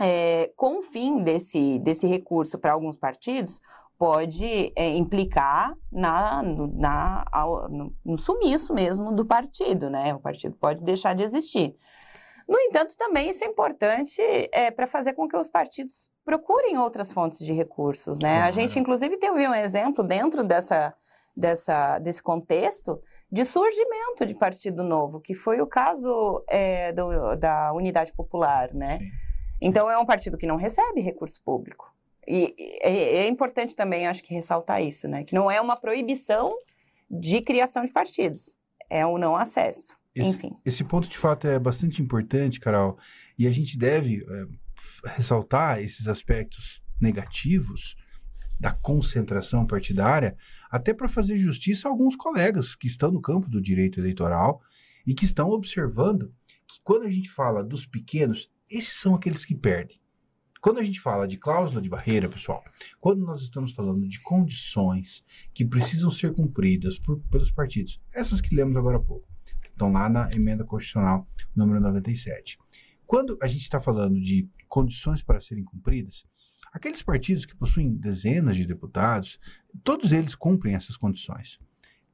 É, 0.01 0.53
com 0.57 0.79
o 0.79 0.83
fim 0.83 1.25
desse, 1.25 1.81
desse 1.81 2.07
recurso 2.07 2.57
para 2.57 2.73
alguns 2.73 2.97
partidos, 2.97 3.61
pode 4.03 4.73
é, 4.75 4.89
implicar 4.97 5.77
na, 5.93 6.43
na, 6.43 7.25
no, 7.71 7.95
no 8.05 8.19
sumiço 8.19 8.75
mesmo 8.75 9.15
do 9.15 9.25
partido, 9.25 9.89
né? 9.89 10.13
O 10.13 10.19
partido 10.19 10.57
pode 10.57 10.83
deixar 10.83 11.15
de 11.15 11.23
existir. 11.23 11.77
No 12.49 12.59
entanto, 12.59 12.97
também 12.97 13.31
isso 13.31 13.45
é 13.45 13.47
importante 13.47 14.21
é, 14.53 14.73
para 14.73 14.89
fazer 14.89 15.13
com 15.13 15.29
que 15.29 15.37
os 15.37 15.49
partidos 15.49 16.11
procurem 16.25 16.77
outras 16.79 17.13
fontes 17.13 17.47
de 17.47 17.53
recursos, 17.53 18.19
né? 18.19 18.43
A 18.43 18.51
gente, 18.51 18.77
inclusive, 18.77 19.17
teve 19.19 19.47
um 19.47 19.55
exemplo 19.55 20.03
dentro 20.03 20.43
dessa, 20.43 20.93
dessa, 21.37 22.01
desse 22.01 22.21
contexto 22.21 23.01
de 23.31 23.45
surgimento 23.45 24.27
de 24.27 24.35
partido 24.35 24.83
novo, 24.83 25.21
que 25.21 25.33
foi 25.33 25.61
o 25.61 25.67
caso 25.69 26.43
é, 26.49 26.91
do, 26.91 27.37
da 27.37 27.73
Unidade 27.73 28.13
Popular, 28.13 28.75
né? 28.75 28.99
Sim. 28.99 29.05
Então, 29.61 29.89
é 29.89 29.97
um 29.97 30.05
partido 30.05 30.37
que 30.37 30.45
não 30.45 30.57
recebe 30.57 31.01
recurso 31.01 31.41
público. 31.45 31.93
E 32.27 32.55
é, 32.83 33.27
importante 33.27 33.75
também, 33.75 34.07
acho 34.07 34.23
que, 34.23 34.33
ressaltar 34.33 34.83
isso, 34.83 35.09
né? 35.09 35.25
Que 35.25 35.35
não 35.35 35.51
é 35.51 35.61
uma 35.61 35.77
proibição 35.77 36.55
de 37.11 37.41
criação 37.41 37.85
de 37.85 37.93
partidos, 37.93 38.57
é 38.89 39.05
o 39.05 39.19
não 39.19 39.37
acesso. 39.37 39.93
Esse, 40.15 40.31
Enfim. 40.31 40.57
Esse 40.65 40.85
ponto, 40.85 41.09
de 41.09 41.19
fato, 41.19 41.47
é 41.47 41.59
bastante 41.59 42.01
importante, 42.01 42.61
Carol, 42.61 42.99
e 43.39 43.47
a 43.47 43.51
gente 43.51 43.77
deve 43.77 44.25
é, 44.29 45.09
ressaltar 45.11 45.81
esses 45.81 46.07
aspectos 46.07 46.83
negativos 47.01 47.97
da 48.61 48.73
concentração 48.73 49.67
partidária, 49.67 50.37
até 50.71 50.95
para 50.95 51.09
fazer 51.09 51.37
justiça 51.37 51.89
a 51.89 51.91
alguns 51.91 52.15
colegas 52.15 52.77
que 52.77 52.87
estão 52.87 53.11
no 53.11 53.21
campo 53.21 53.49
do 53.49 53.61
direito 53.61 53.99
eleitoral 53.99 54.61
e 55.05 55.15
que 55.15 55.25
estão 55.25 55.51
observando 55.51 56.33
que 56.67 56.81
quando 56.85 57.05
a 57.05 57.11
gente 57.11 57.29
fala 57.29 57.65
dos 57.65 57.85
pequenos, 57.85 58.49
esses 58.71 59.01
são 59.01 59.15
aqueles 59.15 59.45
que 59.45 59.55
perdem. 59.55 60.01
Quando 60.63 60.79
a 60.79 60.85
gente 60.85 61.01
fala 61.01 61.27
de 61.27 61.37
cláusula 61.37 61.83
de 61.83 61.89
barreira, 61.89 62.29
pessoal, 62.29 62.63
quando 63.01 63.27
nós 63.27 63.43
estamos 63.43 63.73
falando 63.73 64.07
de 64.07 64.21
condições 64.21 65.25
que 65.53 65.65
precisam 65.65 66.09
ser 66.09 66.33
cumpridas 66.33 67.01
por, 67.01 67.19
pelos 67.23 67.51
partidos, 67.51 68.01
essas 68.15 68.41
que 68.41 68.55
lemos 68.55 68.77
agora 68.77 68.97
há 68.97 69.01
pouco, 69.01 69.29
estão 69.65 69.91
lá 69.91 70.09
na 70.09 70.31
emenda 70.33 70.65
constitucional 70.65 71.27
número 71.57 71.81
97. 71.81 72.61
Quando 73.05 73.37
a 73.43 73.49
gente 73.49 73.63
está 73.63 73.81
falando 73.81 74.21
de 74.21 74.49
condições 74.69 75.21
para 75.21 75.41
serem 75.41 75.65
cumpridas, 75.65 76.25
aqueles 76.73 77.03
partidos 77.03 77.45
que 77.45 77.57
possuem 77.57 77.97
dezenas 77.97 78.55
de 78.55 78.65
deputados, 78.65 79.41
todos 79.83 80.13
eles 80.13 80.37
cumprem 80.37 80.77
essas 80.77 80.97
condições. 80.97 81.59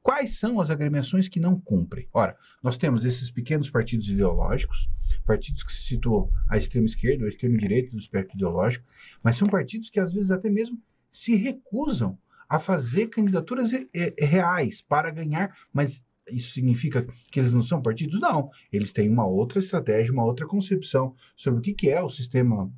Quais 0.01 0.39
são 0.39 0.59
as 0.59 0.69
agremiações 0.69 1.27
que 1.27 1.39
não 1.39 1.59
cumprem? 1.59 2.07
Ora, 2.13 2.35
nós 2.63 2.77
temos 2.77 3.03
esses 3.03 3.29
pequenos 3.29 3.69
partidos 3.69 4.07
ideológicos, 4.07 4.89
partidos 5.25 5.63
que 5.63 5.71
se 5.71 5.81
situam 5.81 6.31
à 6.49 6.57
extrema 6.57 6.85
esquerda 6.85 7.23
ou 7.23 7.25
à 7.25 7.29
extrema 7.29 7.57
direita 7.57 7.91
do 7.91 7.99
espectro 7.99 8.35
ideológico, 8.35 8.85
mas 9.21 9.35
são 9.35 9.47
partidos 9.47 9.89
que 9.89 9.99
às 9.99 10.13
vezes 10.13 10.31
até 10.31 10.49
mesmo 10.49 10.81
se 11.11 11.35
recusam 11.35 12.17
a 12.47 12.59
fazer 12.59 13.07
candidaturas 13.07 13.71
reais 14.17 14.81
para 14.81 15.11
ganhar, 15.11 15.55
mas 15.71 16.03
isso 16.31 16.53
significa 16.53 17.05
que 17.31 17.39
eles 17.39 17.53
não 17.53 17.61
são 17.63 17.81
partidos? 17.81 18.19
Não. 18.19 18.49
Eles 18.71 18.93
têm 18.93 19.09
uma 19.09 19.27
outra 19.27 19.59
estratégia, 19.59 20.13
uma 20.13 20.25
outra 20.25 20.47
concepção 20.47 21.13
sobre 21.35 21.59
o 21.59 21.75
que 21.75 21.89
é 21.89 22.01
o 22.01 22.09
sistema 22.09 22.71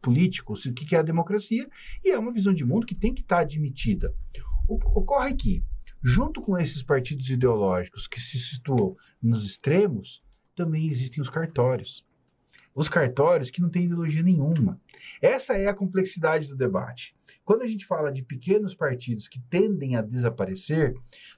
político, 0.00 0.54
o 0.54 0.74
que 0.74 0.94
é 0.94 0.98
a 0.98 1.02
democracia, 1.02 1.68
e 2.04 2.10
é 2.10 2.18
uma 2.18 2.32
visão 2.32 2.52
de 2.52 2.64
mundo 2.64 2.86
que 2.86 2.94
tem 2.94 3.12
que 3.12 3.22
estar 3.22 3.40
admitida. 3.40 4.14
Ocorre 4.68 5.34
que 5.34 5.64
Junto 6.06 6.42
com 6.42 6.58
esses 6.58 6.82
partidos 6.82 7.30
ideológicos 7.30 8.06
que 8.06 8.20
se 8.20 8.38
situam 8.38 8.94
nos 9.22 9.46
extremos, 9.46 10.22
também 10.54 10.86
existem 10.86 11.22
os 11.22 11.30
cartórios. 11.30 12.06
Os 12.74 12.90
cartórios 12.90 13.50
que 13.50 13.62
não 13.62 13.70
têm 13.70 13.84
ideologia 13.84 14.22
nenhuma. 14.22 14.78
Essa 15.22 15.54
é 15.54 15.66
a 15.66 15.72
complexidade 15.72 16.46
do 16.46 16.56
debate. 16.56 17.16
Quando 17.42 17.62
a 17.62 17.66
gente 17.66 17.86
fala 17.86 18.12
de 18.12 18.22
pequenos 18.22 18.74
partidos 18.74 19.28
que 19.28 19.40
tendem 19.48 19.96
a 19.96 20.02
desaparecer, 20.02 20.92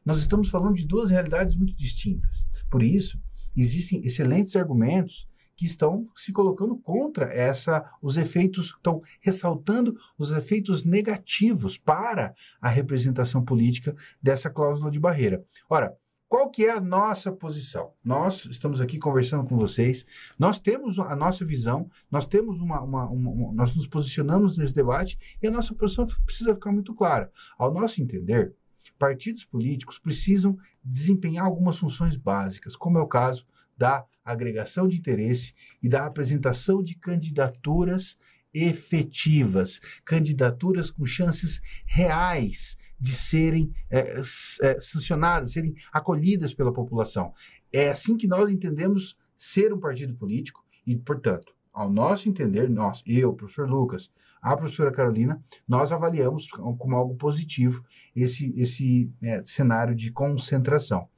nós 0.05 0.18
estamos 0.18 0.48
falando 0.48 0.74
de 0.74 0.87
duas 0.87 1.11
realidades 1.11 1.55
muito 1.55 1.76
distintas. 1.76 2.48
Por 2.68 2.83
isso, 2.83 3.20
existem 3.57 4.05
excelentes 4.05 4.57
argumentos 4.57 5.29
que 5.56 5.64
estão 5.64 6.06
se 6.14 6.32
colocando 6.32 6.76
contra 6.76 7.26
essa 7.32 7.90
os 8.02 8.16
efeitos 8.16 8.74
estão 8.76 9.02
ressaltando 9.20 9.96
os 10.18 10.30
efeitos 10.30 10.84
negativos 10.84 11.78
para 11.78 12.34
a 12.60 12.68
representação 12.68 13.42
política 13.44 13.96
dessa 14.22 14.50
cláusula 14.50 14.90
de 14.90 15.00
barreira. 15.00 15.44
Ora, 15.68 15.96
qual 16.28 16.50
que 16.50 16.64
é 16.64 16.72
a 16.72 16.80
nossa 16.80 17.30
posição? 17.30 17.92
Nós 18.04 18.44
estamos 18.46 18.80
aqui 18.80 18.98
conversando 18.98 19.48
com 19.48 19.56
vocês, 19.56 20.04
nós 20.36 20.58
temos 20.58 20.98
a 20.98 21.14
nossa 21.14 21.44
visão, 21.44 21.88
nós 22.10 22.26
temos 22.26 22.58
uma, 22.58 22.80
uma, 22.82 23.06
uma, 23.08 23.52
nós 23.52 23.74
nos 23.76 23.86
posicionamos 23.86 24.58
nesse 24.58 24.74
debate 24.74 25.16
e 25.40 25.46
a 25.46 25.50
nossa 25.50 25.72
posição 25.72 26.04
precisa 26.24 26.54
ficar 26.54 26.72
muito 26.72 26.92
clara. 26.94 27.30
Ao 27.56 27.72
nosso 27.72 28.02
entender, 28.02 28.52
partidos 28.98 29.44
políticos 29.44 29.98
precisam 30.00 30.58
desempenhar 30.84 31.46
algumas 31.46 31.78
funções 31.78 32.16
básicas, 32.16 32.74
como 32.74 32.98
é 32.98 33.00
o 33.00 33.06
caso 33.06 33.46
da 33.76 34.04
agregação 34.24 34.88
de 34.88 34.98
interesse 34.98 35.54
e 35.82 35.88
da 35.88 36.06
apresentação 36.06 36.82
de 36.82 36.96
candidaturas 36.96 38.18
efetivas, 38.52 39.80
candidaturas 40.04 40.90
com 40.90 41.04
chances 41.04 41.60
reais 41.84 42.76
de 42.98 43.14
serem 43.14 43.72
é, 43.90 44.18
é, 44.18 44.80
sancionadas, 44.80 45.52
serem 45.52 45.74
acolhidas 45.92 46.54
pela 46.54 46.72
população. 46.72 47.34
É 47.72 47.90
assim 47.90 48.16
que 48.16 48.26
nós 48.26 48.50
entendemos 48.50 49.16
ser 49.36 49.72
um 49.72 49.78
partido 49.78 50.14
político 50.14 50.64
e, 50.86 50.96
portanto, 50.96 51.54
ao 51.72 51.92
nosso 51.92 52.28
entender, 52.28 52.70
nós, 52.70 53.02
eu, 53.06 53.34
professor 53.34 53.68
Lucas, 53.68 54.10
a 54.40 54.56
professora 54.56 54.90
Carolina, 54.90 55.42
nós 55.68 55.92
avaliamos 55.92 56.48
como 56.48 56.96
algo 56.96 57.16
positivo 57.16 57.84
esse, 58.14 58.54
esse 58.56 59.10
é, 59.20 59.42
cenário 59.42 59.94
de 59.94 60.10
concentração. 60.10 61.08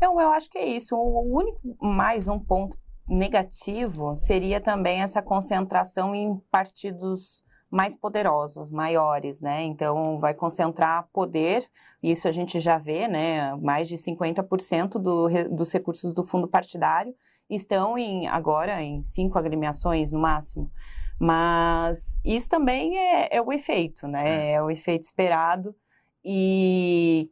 Eu, 0.00 0.18
eu 0.18 0.30
acho 0.30 0.48
que 0.48 0.58
é 0.58 0.66
isso. 0.66 0.96
O 0.96 1.36
único, 1.36 1.60
mais 1.80 2.26
um 2.26 2.38
ponto 2.38 2.76
negativo 3.08 4.14
seria 4.14 4.60
também 4.60 5.02
essa 5.02 5.20
concentração 5.20 6.14
em 6.14 6.38
partidos 6.50 7.42
mais 7.70 7.94
poderosos, 7.94 8.72
maiores, 8.72 9.40
né? 9.40 9.62
Então, 9.62 10.18
vai 10.18 10.34
concentrar 10.34 11.08
poder, 11.12 11.64
isso 12.02 12.26
a 12.26 12.32
gente 12.32 12.58
já 12.58 12.78
vê, 12.78 13.06
né? 13.06 13.54
Mais 13.56 13.88
de 13.88 13.96
50% 13.96 14.98
do, 14.98 15.28
dos 15.54 15.72
recursos 15.72 16.12
do 16.12 16.24
fundo 16.24 16.48
partidário 16.48 17.14
estão 17.48 17.96
em, 17.96 18.26
agora 18.26 18.82
em 18.82 19.02
cinco 19.02 19.38
agremiações 19.38 20.10
no 20.10 20.18
máximo. 20.18 20.70
Mas 21.18 22.18
isso 22.24 22.48
também 22.48 22.96
é, 22.98 23.36
é 23.36 23.42
o 23.42 23.52
efeito, 23.52 24.08
né? 24.08 24.48
É. 24.48 24.52
é 24.52 24.62
o 24.62 24.70
efeito 24.70 25.02
esperado 25.02 25.74
e 26.24 27.30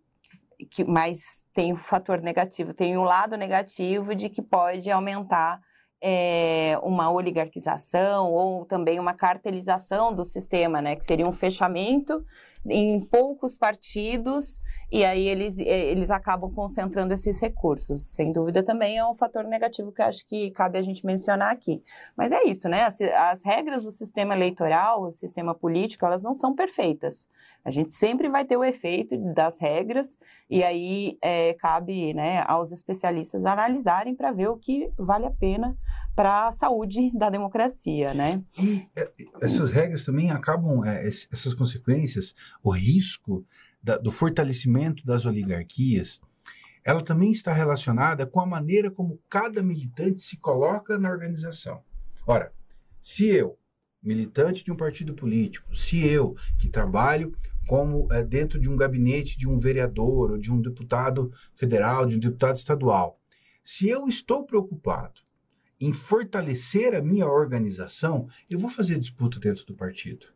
que 0.67 0.85
mas 0.85 1.45
tem 1.53 1.73
o 1.73 1.75
um 1.75 1.79
fator 1.79 2.21
negativo, 2.21 2.75
tem 2.75 2.97
um 2.97 3.05
lado 3.05 3.37
negativo 3.37 4.15
de 4.15 4.29
que 4.29 4.43
pode 4.43 4.91
aumentar 4.91 5.61
é, 6.03 6.79
uma 6.83 7.11
oligarquização 7.11 8.31
ou 8.31 8.65
também 8.65 9.01
uma 9.01 9.15
cartelização 9.15 10.15
do 10.15 10.25
sistema, 10.25 10.81
né, 10.81 10.97
que 10.97 11.05
seria 11.05 11.29
um 11.29 11.33
fechamento 11.33 12.25
em 12.67 13.01
poucos 13.01 13.57
partidos 13.57 14.61
e 14.91 15.05
aí 15.05 15.29
eles, 15.29 15.59
eles 15.59 16.11
acabam 16.11 16.51
concentrando 16.53 17.13
esses 17.13 17.39
recursos. 17.41 18.01
Sem 18.15 18.33
dúvida 18.33 18.63
também 18.63 18.97
é 18.97 19.07
um 19.07 19.15
fator 19.15 19.45
negativo 19.45 19.93
que 19.93 20.01
acho 20.01 20.27
que 20.27 20.51
cabe 20.51 20.79
a 20.79 20.83
gente 20.83 21.05
mencionar 21.05 21.53
aqui. 21.53 21.83
Mas 22.17 22.33
é 22.33 22.45
isso, 22.45 22.69
né? 22.69 22.85
As, 22.85 23.01
as 23.01 23.45
regras 23.45 23.85
do 23.85 23.91
sistema 23.91 24.35
eleitoral, 24.35 25.03
o 25.03 25.13
sistema 25.13 25.55
político, 25.55 26.07
elas 26.07 26.23
não 26.23 26.33
são 26.33 26.55
perfeitas. 26.55 27.29
A 27.65 27.71
gente 27.71 27.91
sempre 27.91 28.29
vai 28.29 28.45
ter 28.45 28.57
o 28.57 28.65
efeito 28.65 29.17
das 29.35 29.61
regras 29.61 30.17
e 30.49 30.63
aí 30.63 31.19
é, 31.23 31.55
cabe 31.55 32.15
né, 32.15 32.43
aos 32.47 32.73
especialistas 32.73 33.45
analisarem 33.45 34.15
para 34.15 34.33
ver 34.33 34.49
o 34.49 34.57
que 34.57 34.91
vale 34.97 35.27
a 35.27 35.31
pena 35.31 35.77
para 36.15 36.49
a 36.49 36.53
saúde 36.53 37.13
da 37.17 37.31
democracia, 37.31 38.13
né? 38.15 38.43
E 38.61 38.89
é, 38.97 39.13
essas 39.41 39.71
regras 39.71 40.05
também 40.05 40.31
acabam, 40.31 40.85
essas 40.85 41.55
consequências, 41.55 42.35
o 42.63 42.71
risco 42.71 43.47
da, 43.83 43.97
do 43.97 44.11
fortalecimento 44.11 45.05
das 45.05 45.27
oligarquias, 45.27 46.21
ela 46.85 47.03
também 47.03 47.31
está 47.31 47.53
relacionada 47.53 48.27
com 48.27 48.41
a 48.41 48.47
maneira 48.47 48.91
como 48.91 49.21
cada 49.29 49.63
militante 49.63 50.21
se 50.21 50.39
coloca 50.39 50.99
na 50.99 51.11
organização. 51.11 51.83
Ora, 52.27 52.53
se 53.01 53.27
eu, 53.27 53.59
militante 54.03 54.65
de 54.65 54.73
um 54.73 54.77
partido 54.77 55.15
político, 55.15 55.77
se 55.77 56.07
eu, 56.07 56.37
que 56.59 56.69
trabalho 56.69 57.37
como 57.67 58.11
é, 58.11 58.23
dentro 58.25 58.59
de 58.59 58.71
um 58.71 58.77
gabinete 58.77 59.37
de 59.37 59.47
um 59.47 59.59
vereador 59.59 60.31
ou 60.31 60.39
de 60.39 60.51
um 60.51 60.61
deputado 60.61 61.31
federal, 61.55 62.07
de 62.07 62.17
um 62.17 62.21
deputado 62.21 62.57
estadual, 62.57 63.21
se 63.63 63.89
eu 63.89 64.09
estou 64.09 64.47
preocupado 64.47 65.21
em 65.79 65.93
fortalecer 65.93 66.95
a 66.95 67.03
minha 67.03 67.27
organização, 67.27 68.29
eu 68.49 68.59
vou 68.59 68.71
fazer 68.71 68.99
disputa 68.99 69.39
dentro 69.39 69.67
do 69.67 69.75
partido. 69.75 70.27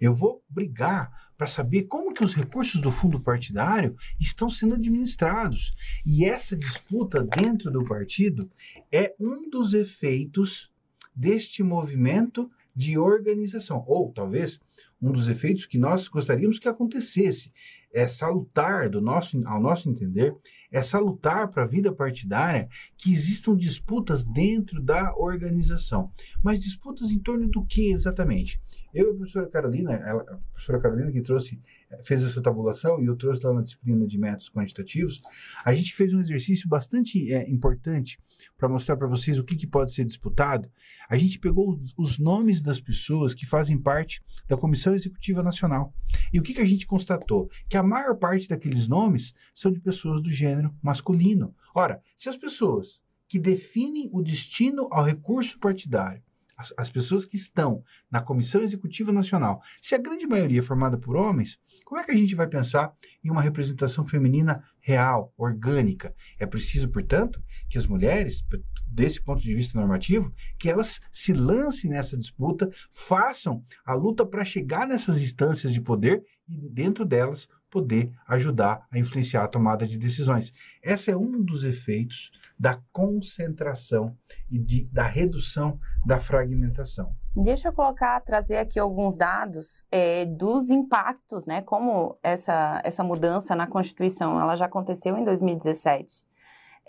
Eu 0.00 0.14
vou 0.14 0.42
brigar 0.48 1.27
para 1.38 1.46
saber 1.46 1.84
como 1.84 2.12
que 2.12 2.24
os 2.24 2.34
recursos 2.34 2.80
do 2.80 2.90
fundo 2.90 3.20
partidário 3.20 3.96
estão 4.18 4.50
sendo 4.50 4.74
administrados. 4.74 5.72
E 6.04 6.24
essa 6.24 6.56
disputa 6.56 7.22
dentro 7.22 7.70
do 7.70 7.84
partido 7.84 8.50
é 8.92 9.14
um 9.20 9.48
dos 9.48 9.72
efeitos 9.72 10.72
deste 11.14 11.62
movimento 11.62 12.50
de 12.74 12.98
organização, 12.98 13.84
ou 13.86 14.12
talvez 14.12 14.60
um 15.00 15.12
dos 15.12 15.28
efeitos 15.28 15.64
que 15.64 15.78
nós 15.78 16.08
gostaríamos 16.08 16.58
que 16.58 16.68
acontecesse. 16.68 17.52
É 17.92 18.06
salutar, 18.08 18.90
do 18.90 19.00
nosso, 19.00 19.40
ao 19.46 19.60
nosso 19.60 19.88
entender, 19.88 20.34
é 20.70 20.82
salutar 20.82 21.48
para 21.48 21.62
a 21.62 21.66
vida 21.66 21.92
partidária 21.92 22.68
que 22.96 23.12
existam 23.12 23.56
disputas 23.56 24.24
dentro 24.24 24.82
da 24.82 25.14
organização. 25.16 26.10
Mas 26.42 26.62
disputas 26.62 27.10
em 27.10 27.18
torno 27.18 27.48
do 27.48 27.64
que 27.64 27.90
exatamente? 27.90 28.60
Eu 28.92 29.08
e 29.08 29.10
a 29.12 29.14
professora 29.14 29.48
Carolina, 29.48 29.92
ela, 29.92 30.22
a 30.22 30.36
professora 30.52 30.80
Carolina 30.80 31.10
que 31.10 31.22
trouxe, 31.22 31.60
fez 32.02 32.22
essa 32.22 32.42
tabulação 32.42 33.02
e 33.02 33.06
eu 33.06 33.16
trouxe 33.16 33.44
lá 33.44 33.52
na 33.52 33.62
disciplina 33.62 34.06
de 34.06 34.18
métodos 34.18 34.50
quantitativos, 34.50 35.20
a 35.64 35.74
gente 35.74 35.94
fez 35.94 36.12
um 36.12 36.20
exercício 36.20 36.68
bastante 36.68 37.32
é, 37.32 37.48
importante 37.50 38.18
para 38.56 38.68
mostrar 38.68 38.96
para 38.96 39.06
vocês 39.06 39.38
o 39.38 39.44
que, 39.44 39.56
que, 39.56 39.66
pode 39.66 39.92
ser 39.92 40.04
disputado. 40.04 40.70
A 41.08 41.16
gente 41.16 41.38
pegou 41.38 41.68
os, 41.68 41.94
os, 41.96 42.18
nomes 42.18 42.62
das 42.62 42.80
pessoas 42.80 43.34
que 43.34 43.46
fazem 43.46 43.78
parte 43.78 44.22
da 44.46 44.56
Comissão 44.56 44.94
Executiva 44.94 45.42
Nacional. 45.42 45.92
E 46.32 46.38
o 46.38 46.42
que, 46.42 46.54
que 46.54 46.60
a 46.60 46.66
gente 46.66 46.86
constatou? 46.86 47.50
Que 47.68 47.76
a 47.76 47.82
maior 47.82 48.16
parte 48.16 48.48
daqueles 48.48 48.86
nomes 48.86 49.34
são 49.54 49.72
de 49.72 49.80
pessoas 49.80 50.20
do 50.20 50.30
gênero 50.30 50.74
masculino. 50.82 51.54
Ora, 51.74 52.02
se 52.16 52.28
as 52.28 52.36
pessoas 52.36 53.02
que 53.28 53.38
definem 53.38 54.08
o 54.12 54.22
destino 54.22 54.88
ao 54.90 55.04
recurso 55.04 55.58
partidário 55.58 56.22
as, 56.58 56.74
as, 56.76 56.90
pessoas 56.90 57.24
que 57.24 57.36
estão 57.36 57.84
na 58.10 58.20
Comissão 58.20 58.60
Executiva 58.60 59.12
Nacional, 59.12 59.62
se 59.80 59.94
a 59.94 59.98
grande 59.98 60.26
maioria 60.26 60.58
é 60.58 60.62
formada 60.62 60.98
por 60.98 61.16
homens, 61.16 61.56
como 61.84 62.00
é 62.00 62.04
que 62.04 62.10
a 62.10 62.16
gente 62.16 62.34
vai 62.34 62.48
pensar 62.48 62.92
em 63.24 63.30
uma 63.30 63.40
representação 63.40 64.04
feminina 64.04 64.62
real, 64.80 65.32
orgânica? 65.36 66.12
É 66.38 66.44
preciso, 66.44 66.88
portanto, 66.88 67.40
que 67.70 67.78
as 67.78 67.86
mulheres, 67.86 68.44
desse 68.86 69.22
ponto 69.22 69.40
de 69.40 69.54
vista 69.54 69.78
normativo, 69.78 70.34
que 70.58 70.68
elas 70.68 71.00
se 71.12 71.32
lancem 71.32 71.90
nessa 71.90 72.16
disputa, 72.16 72.68
façam 72.90 73.62
a 73.84 73.94
luta 73.94 74.26
para 74.26 74.44
chegar 74.44 74.86
nessas 74.86 75.22
instâncias 75.22 75.72
de 75.72 75.80
poder 75.80 76.24
e 76.48 76.68
dentro 76.68 77.04
delas 77.04 77.46
poder 77.70 78.12
ajudar 78.26 78.86
a 78.90 78.98
influenciar 78.98 79.44
a 79.44 79.48
tomada 79.48 79.86
de 79.86 79.98
decisões. 79.98 80.52
Esse 80.82 81.10
é 81.10 81.16
um 81.16 81.42
dos 81.42 81.62
efeitos 81.62 82.30
da 82.58 82.80
concentração 82.92 84.16
e 84.50 84.58
de, 84.58 84.84
da 84.86 85.04
redução 85.04 85.78
da 86.04 86.18
fragmentação. 86.18 87.14
Deixa 87.36 87.68
eu 87.68 87.72
colocar, 87.72 88.20
trazer 88.20 88.56
aqui 88.56 88.80
alguns 88.80 89.16
dados 89.16 89.84
é, 89.92 90.24
dos 90.24 90.70
impactos, 90.70 91.46
né? 91.46 91.62
Como 91.62 92.18
essa, 92.22 92.80
essa 92.84 93.04
mudança 93.04 93.54
na 93.54 93.66
Constituição, 93.66 94.40
ela 94.40 94.56
já 94.56 94.64
aconteceu 94.64 95.16
em 95.16 95.22
2017. 95.22 96.26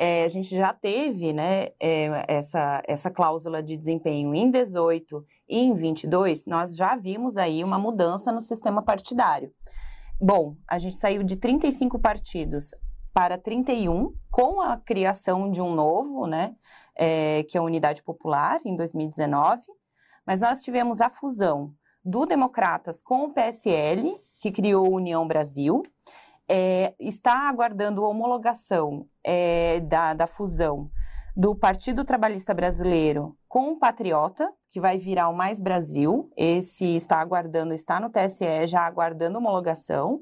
É, 0.02 0.24
a 0.24 0.30
gente 0.30 0.56
já 0.56 0.74
teve 0.74 1.34
né, 1.34 1.68
é, 1.78 2.24
essa, 2.26 2.82
essa 2.88 3.12
cláusula 3.12 3.62
de 3.62 3.76
desempenho 3.76 4.34
em 4.34 4.50
18 4.50 5.26
e 5.50 5.60
em 5.60 5.74
22, 5.74 6.46
nós 6.46 6.78
já 6.78 6.96
vimos 6.96 7.36
aí 7.36 7.66
uma 7.66 7.78
mudança 7.78 8.32
no 8.32 8.40
sistema 8.40 8.82
partidário. 8.82 9.52
Bom, 10.22 10.58
a 10.68 10.78
gente 10.78 10.98
saiu 10.98 11.24
de 11.24 11.38
35 11.38 11.98
partidos 11.98 12.72
para 13.14 13.38
31, 13.38 14.14
com 14.30 14.60
a 14.60 14.76
criação 14.76 15.50
de 15.50 15.62
um 15.62 15.74
novo, 15.74 16.28
né, 16.28 16.56
é, 16.94 17.44
que 17.44 17.58
é 17.58 17.62
a 17.62 17.64
Unidade 17.64 18.04
Popular, 18.04 18.60
em 18.66 18.76
2019. 18.76 19.62
Mas 20.28 20.42
nós 20.42 20.62
tivemos 20.62 21.00
a 21.00 21.10
fusão 21.10 21.74
do 22.04 22.26
Democratas 22.26 23.02
com 23.02 23.24
o 23.24 23.34
PSL, 23.34 24.22
que 24.38 24.52
criou 24.52 24.94
União 24.94 25.26
Brasil. 25.26 25.84
É, 26.50 26.94
está 27.00 27.48
aguardando 27.48 28.04
a 28.04 28.10
homologação 28.10 29.08
é, 29.24 29.80
da, 29.80 30.14
da 30.14 30.28
fusão 30.28 30.92
do 31.34 31.56
Partido 31.56 32.04
Trabalhista 32.04 32.54
Brasileiro 32.54 33.39
com 33.50 33.72
o 33.72 33.80
Patriota, 33.80 34.54
que 34.70 34.80
vai 34.80 34.98
virar 34.98 35.28
o 35.28 35.36
Mais 35.36 35.60
Brasil. 35.60 36.32
Esse 36.38 36.96
está 36.96 37.20
aguardando, 37.20 37.74
está 37.74 38.00
no 38.00 38.10
TSE, 38.10 38.68
já 38.68 38.86
aguardando 38.86 39.40
homologação. 39.40 40.22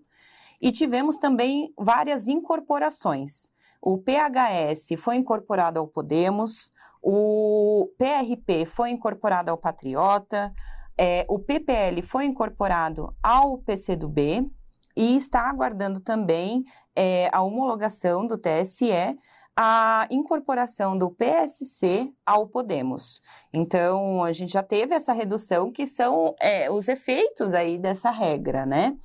E 0.60 0.72
tivemos 0.72 1.18
também 1.18 1.72
várias 1.78 2.28
incorporações. 2.30 3.52
O 3.82 3.98
PHS 3.98 4.98
foi 4.98 5.18
incorporado 5.18 5.80
ao 5.80 5.88
Podemos, 5.88 6.72
o 7.04 7.92
PRP 7.98 8.66
foi 8.66 8.90
incorporado 8.90 9.52
ao 9.52 9.58
Patriota, 9.58 10.52
é, 10.98 11.26
o 11.30 11.38
PPL 11.38 12.02
foi 12.02 12.26
incorporado 12.26 13.16
ao 13.22 13.60
PCdoB 13.60 14.50
e 14.96 15.16
está 15.16 15.42
aguardando 15.42 16.00
também 16.00 16.63
é, 16.96 17.30
a 17.32 17.44
homologação 17.44 18.26
do 18.26 18.36
TSE 18.36 18.92
a 19.60 20.08
incorporação 20.12 20.96
do 20.96 21.10
PSC 21.10 22.13
ao 22.24 22.48
Podemos. 22.48 23.20
Então, 23.52 24.24
a 24.24 24.32
gente 24.32 24.54
já 24.54 24.62
teve 24.62 24.93
essa 24.93 25.12
redução, 25.12 25.72
que 25.72 25.88
são 25.88 26.36
é, 26.39 26.70
os 26.70 26.88
efeitos 26.88 27.56
aí 27.56 27.80
dessa 27.80 28.12
regra, 28.12 28.67
né? 28.67 28.96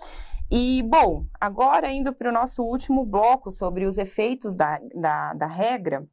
E, 0.50 0.82
bom, 0.82 1.24
agora 1.40 1.90
indo 1.90 2.12
para 2.12 2.28
o 2.28 2.32
nosso 2.32 2.62
último 2.62 3.06
bloco 3.06 3.50
sobre 3.50 3.86
os 3.86 3.96
efeitos 3.96 4.54
da, 4.54 4.78
da, 4.94 5.32
da 5.32 5.46
regra, 5.46 6.06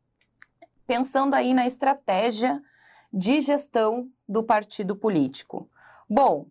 pensando 0.87 1.33
aí 1.33 1.53
na 1.53 1.67
estratégia 1.67 2.61
de 3.11 3.41
gestão 3.41 4.07
do 4.25 4.41
partido 4.41 4.95
político. 4.95 5.69
Bom, 6.09 6.45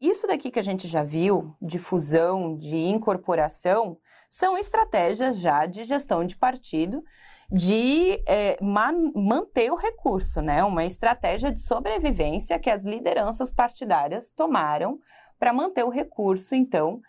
isso 0.00 0.26
daqui 0.28 0.50
que 0.50 0.58
a 0.58 0.62
gente 0.62 0.86
já 0.86 1.02
viu, 1.02 1.56
de 1.60 1.78
fusão, 1.78 2.56
de 2.56 2.76
incorporação, 2.76 3.98
são 4.30 4.56
estratégias 4.56 5.38
já 5.38 5.66
de 5.66 5.82
gestão 5.82 6.24
de 6.24 6.36
partido, 6.36 7.02
de 7.50 8.22
é, 8.28 8.56
man 8.62 9.10
manter 9.14 9.72
o 9.72 9.76
recurso, 9.76 10.40
né? 10.40 10.62
Uma 10.62 10.84
estratégia 10.84 11.50
de 11.50 11.60
sobrevivência 11.60 12.58
que 12.58 12.70
as 12.70 12.84
lideranças 12.84 13.50
partidárias 13.50 14.30
tomaram 14.30 14.98
para 15.38 15.52
manter 15.52 15.84
o 15.84 15.90
recurso, 15.90 16.54
então, 16.54 17.00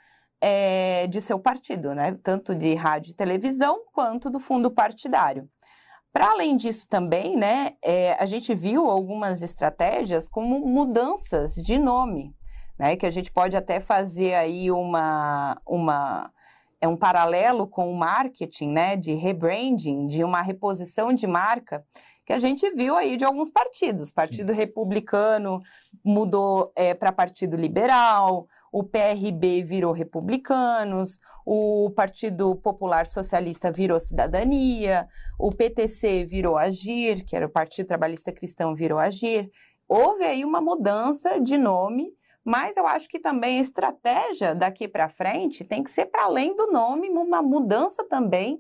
é, 0.41 1.06
de 1.08 1.21
seu 1.21 1.39
partido, 1.39 1.93
né? 1.93 2.17
Tanto 2.23 2.56
de 2.56 2.73
rádio 2.73 3.12
e 3.12 3.15
televisão 3.15 3.84
quanto 3.93 4.30
do 4.30 4.39
fundo 4.39 4.71
partidário. 4.71 5.47
Para 6.12 6.32
além 6.32 6.58
disso 6.58 6.88
também, 6.89 7.38
né, 7.38 7.73
é, 7.84 8.13
a 8.13 8.25
gente 8.25 8.56
viu 8.56 8.89
algumas 8.89 9.43
estratégias 9.43 10.28
como 10.28 10.60
mudanças 10.65 11.54
de 11.54 11.78
nome, 11.78 12.34
né, 12.79 12.95
que 12.95 13.05
a 13.05 13.11
gente 13.11 13.31
pode 13.31 13.57
até 13.57 13.79
fazer 13.81 14.33
aí 14.33 14.71
uma, 14.71 15.55
uma 15.67 16.31
é 16.81 16.87
um 16.87 16.95
paralelo 16.95 17.67
com 17.67 17.91
o 17.91 17.97
marketing, 17.97 18.69
né, 18.69 18.95
de 18.95 19.13
rebranding, 19.13 20.07
de 20.07 20.23
uma 20.23 20.41
reposição 20.41 21.13
de 21.13 21.27
marca, 21.27 21.85
que 22.25 22.31
a 22.31 22.37
gente 22.37 22.69
viu 22.71 22.95
aí 22.95 23.17
de 23.17 23.25
alguns 23.25 23.51
partidos. 23.51 24.11
Partido 24.11 24.53
Sim. 24.53 24.59
Republicano 24.59 25.59
mudou 26.05 26.71
é, 26.75 26.93
para 26.93 27.11
Partido 27.11 27.57
Liberal, 27.57 28.47
o 28.71 28.83
PRB 28.83 29.61
virou 29.63 29.91
Republicanos, 29.91 31.19
o 31.45 31.91
Partido 31.95 32.55
Popular 32.55 33.05
Socialista 33.05 33.71
virou 33.71 33.99
Cidadania, 33.99 35.05
o 35.37 35.51
PTC 35.51 36.23
virou 36.23 36.55
Agir, 36.55 37.25
que 37.25 37.35
era 37.35 37.45
o 37.45 37.51
Partido 37.51 37.87
Trabalhista 37.87 38.31
Cristão, 38.31 38.73
virou 38.73 38.99
Agir. 38.99 39.49
Houve 39.87 40.23
aí 40.23 40.45
uma 40.45 40.61
mudança 40.61 41.41
de 41.41 41.57
nome 41.57 42.13
mas 42.49 42.77
eu 42.77 42.88
acho 42.88 43.07
que 43.07 43.19
também 43.19 43.59
a 43.59 43.62
estratégia 43.62 44.55
daqui 44.55 44.88
para 44.88 45.07
frente 45.07 45.63
tem 45.63 45.83
que 45.83 45.91
ser 45.91 46.07
para 46.07 46.23
além 46.23 46.55
do 46.55 46.71
nome, 46.71 47.07
uma 47.07 47.43
mudança 47.43 48.03
também 48.09 48.57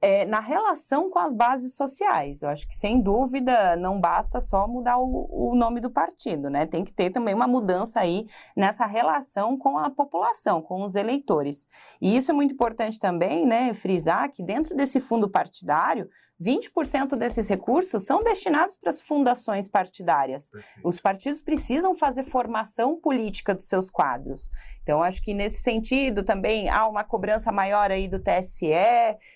é, 0.00 0.24
na 0.24 0.40
relação 0.40 1.10
com 1.10 1.18
as 1.18 1.34
bases 1.34 1.74
sociais. 1.74 2.40
Eu 2.40 2.48
acho 2.48 2.66
que, 2.66 2.74
sem 2.74 3.00
dúvida, 3.00 3.76
não 3.76 4.00
basta 4.00 4.40
só 4.40 4.66
mudar 4.66 4.98
o, 4.98 5.50
o, 5.50 5.54
nome 5.54 5.80
do 5.80 5.90
partido, 5.90 6.48
né? 6.48 6.64
Tem 6.64 6.84
que 6.84 6.92
ter 6.92 7.10
também 7.10 7.34
uma 7.34 7.46
mudança 7.46 8.00
aí 8.00 8.26
nessa 8.56 8.86
relação 8.86 9.56
com 9.56 9.78
a 9.78 9.90
população, 9.90 10.62
com 10.62 10.82
os 10.82 10.94
eleitores. 10.94 11.66
E 12.00 12.16
isso 12.16 12.30
é 12.30 12.34
muito 12.34 12.54
importante 12.54 12.98
também, 12.98 13.46
né, 13.46 13.72
frisar 13.74 14.30
que 14.30 14.42
dentro 14.42 14.74
desse 14.74 15.00
fundo 15.00 15.28
partidário, 15.28 16.08
20% 16.40 17.16
desses 17.16 17.48
recursos 17.48 18.04
são 18.04 18.22
destinados 18.22 18.76
para 18.76 18.90
as 18.90 19.00
fundações 19.00 19.68
partidárias. 19.68 20.50
Perfeito. 20.50 20.80
Os 20.84 21.00
partidos 21.00 21.40
precisam 21.40 21.94
fazer 21.94 22.24
formação 22.24 23.00
política 23.00 23.54
dos 23.54 23.66
seus 23.66 23.88
quadros. 23.88 24.50
Então, 24.82 25.02
acho 25.02 25.22
que 25.22 25.32
nesse 25.32 25.62
sentido 25.62 26.22
também 26.22 26.68
há 26.68 26.86
uma 26.86 27.02
cobrança 27.02 27.50
maior 27.50 27.90
aí 27.90 28.06
do 28.06 28.18
TSE, 28.18 28.70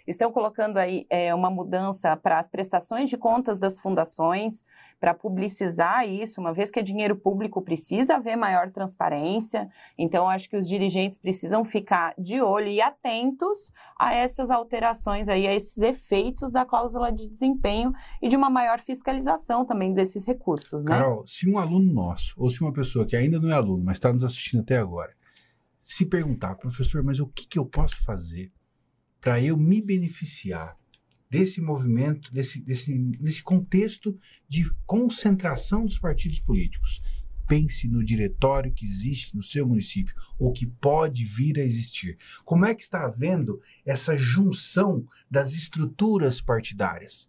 estão 0.06 0.30
colocando 0.30 0.76
aí 0.76 1.06
é, 1.08 1.34
uma 1.34 1.50
mudança 1.50 2.16
para 2.16 2.38
as 2.38 2.46
prestações 2.46 3.08
de 3.08 3.16
contas 3.16 3.58
das 3.58 3.80
fundações, 3.80 4.62
para 5.00 5.14
publicizar 5.14 6.06
isso, 6.06 6.40
uma 6.40 6.52
vez 6.52 6.70
que 6.70 6.78
é 6.78 6.82
dinheiro 6.82 7.16
público, 7.16 7.62
precisa 7.62 8.16
haver 8.16 8.36
maior 8.36 8.70
transparência. 8.70 9.68
Então, 9.96 10.28
acho 10.28 10.48
que 10.48 10.56
os 10.56 10.68
dirigentes 10.68 11.18
precisam 11.18 11.64
ficar 11.64 12.14
de 12.18 12.42
olho 12.42 12.68
e 12.68 12.82
atentos 12.82 13.72
a 13.98 14.14
essas 14.14 14.50
alterações 14.50 15.28
aí, 15.28 15.46
a 15.46 15.54
esses 15.54 15.78
efeitos 15.78 16.52
da 16.52 16.66
cláusula 16.66 16.89
de 17.12 17.28
desempenho 17.28 17.92
e 18.20 18.28
de 18.28 18.36
uma 18.36 18.50
maior 18.50 18.80
fiscalização 18.80 19.64
também 19.64 19.92
desses 19.92 20.26
recursos, 20.26 20.84
né? 20.84 20.90
Carol, 20.90 21.26
se 21.26 21.48
um 21.48 21.58
aluno 21.58 21.92
nosso, 21.92 22.34
ou 22.36 22.50
se 22.50 22.60
uma 22.60 22.72
pessoa 22.72 23.06
que 23.06 23.16
ainda 23.16 23.40
não 23.40 23.50
é 23.50 23.52
aluno, 23.52 23.84
mas 23.84 23.96
está 23.96 24.12
nos 24.12 24.24
assistindo 24.24 24.60
até 24.60 24.78
agora, 24.78 25.14
se 25.78 26.04
perguntar, 26.06 26.54
professor, 26.56 27.02
mas 27.02 27.20
o 27.20 27.26
que, 27.26 27.46
que 27.46 27.58
eu 27.58 27.66
posso 27.66 28.02
fazer 28.04 28.48
para 29.20 29.42
eu 29.42 29.56
me 29.56 29.80
beneficiar 29.80 30.76
desse 31.28 31.60
movimento, 31.60 32.32
desse, 32.32 32.60
desse, 32.62 32.98
desse 32.98 33.42
contexto 33.42 34.18
de 34.46 34.70
concentração 34.84 35.84
dos 35.84 35.98
partidos 35.98 36.40
políticos? 36.40 37.00
Pense 37.50 37.88
no 37.88 38.04
diretório 38.04 38.72
que 38.72 38.86
existe 38.86 39.36
no 39.36 39.42
seu 39.42 39.66
município 39.66 40.14
ou 40.38 40.52
que 40.52 40.68
pode 40.68 41.24
vir 41.24 41.58
a 41.58 41.64
existir. 41.64 42.16
Como 42.44 42.64
é 42.64 42.72
que 42.72 42.82
está 42.82 43.04
havendo 43.04 43.60
essa 43.84 44.16
junção 44.16 45.04
das 45.28 45.52
estruturas 45.54 46.40
partidárias? 46.40 47.28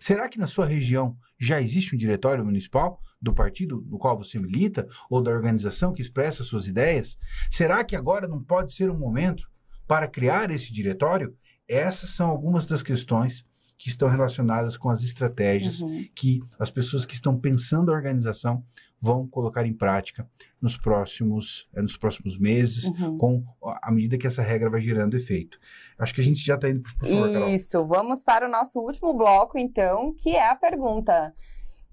Será 0.00 0.30
que 0.30 0.38
na 0.38 0.46
sua 0.46 0.64
região 0.64 1.14
já 1.38 1.60
existe 1.60 1.94
um 1.94 1.98
diretório 1.98 2.42
municipal 2.42 2.98
do 3.20 3.34
partido 3.34 3.84
no 3.86 3.98
qual 3.98 4.16
você 4.16 4.38
milita 4.38 4.88
ou 5.10 5.22
da 5.22 5.30
organização 5.30 5.92
que 5.92 6.00
expressa 6.00 6.42
suas 6.42 6.66
ideias? 6.66 7.18
Será 7.50 7.84
que 7.84 7.94
agora 7.94 8.26
não 8.26 8.42
pode 8.42 8.72
ser 8.72 8.88
um 8.90 8.98
momento 8.98 9.46
para 9.86 10.08
criar 10.08 10.50
esse 10.50 10.72
diretório? 10.72 11.36
Essas 11.68 12.08
são 12.10 12.30
algumas 12.30 12.64
das 12.64 12.82
questões 12.82 13.44
que 13.76 13.88
estão 13.88 14.08
relacionadas 14.08 14.76
com 14.76 14.90
as 14.90 15.02
estratégias 15.02 15.80
uhum. 15.80 16.06
que 16.14 16.42
as 16.58 16.70
pessoas 16.70 17.06
que 17.06 17.14
estão 17.14 17.38
pensando 17.38 17.90
a 17.90 17.94
organização 17.94 18.62
vão 19.00 19.26
colocar 19.26 19.64
em 19.64 19.72
prática 19.72 20.28
nos 20.60 20.76
próximos, 20.76 21.68
é, 21.74 21.80
nos 21.80 21.96
próximos 21.96 22.38
meses, 22.38 22.84
uhum. 22.84 23.16
com 23.16 23.44
à 23.82 23.90
medida 23.90 24.18
que 24.18 24.26
essa 24.26 24.42
regra 24.42 24.68
vai 24.68 24.80
gerando 24.80 25.16
efeito. 25.16 25.58
Acho 25.98 26.14
que 26.14 26.20
a 26.20 26.24
gente 26.24 26.44
já 26.44 26.56
está 26.56 26.68
indo 26.68 26.82
por 26.82 26.92
favor, 26.92 27.48
Isso, 27.48 27.84
vamos 27.86 28.22
para 28.22 28.46
o 28.46 28.50
nosso 28.50 28.78
último 28.78 29.14
bloco, 29.14 29.58
então, 29.58 30.14
que 30.14 30.36
é 30.36 30.48
a 30.48 30.54
pergunta. 30.54 31.34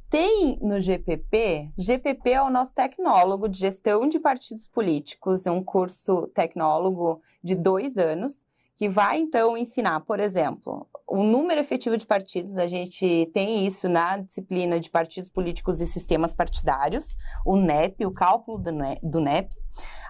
Tem 0.10 0.58
no 0.62 0.80
GPP, 0.80 1.70
GPP 1.78 2.30
é 2.32 2.42
o 2.42 2.50
nosso 2.50 2.74
tecnólogo 2.74 3.50
de 3.50 3.58
gestão 3.58 4.08
de 4.08 4.20
partidos 4.20 4.66
políticos, 4.66 5.46
é 5.46 5.52
um 5.52 5.62
curso 5.62 6.28
tecnólogo 6.28 7.22
de 7.44 7.56
dois 7.56 7.98
anos, 7.98 8.46
que 8.78 8.88
vai 8.88 9.18
então 9.20 9.58
ensinar, 9.58 10.02
por 10.02 10.20
exemplo, 10.20 10.88
o 11.08 11.24
número 11.24 11.60
efetivo 11.60 11.98
de 11.98 12.06
partidos, 12.06 12.58
a 12.58 12.68
gente 12.68 13.28
tem 13.34 13.66
isso 13.66 13.90
na 13.90 14.18
disciplina 14.18 14.80
de 14.80 14.88
partidos 14.88 15.32
políticos 15.32 15.82
e 15.82 15.86
sistemas 15.88 16.32
partidários, 16.32 17.18
o 17.44 17.58
NEP, 17.58 18.06
o 18.06 18.12
cálculo 18.12 18.62
do 19.02 19.20
NEP. 19.20 19.56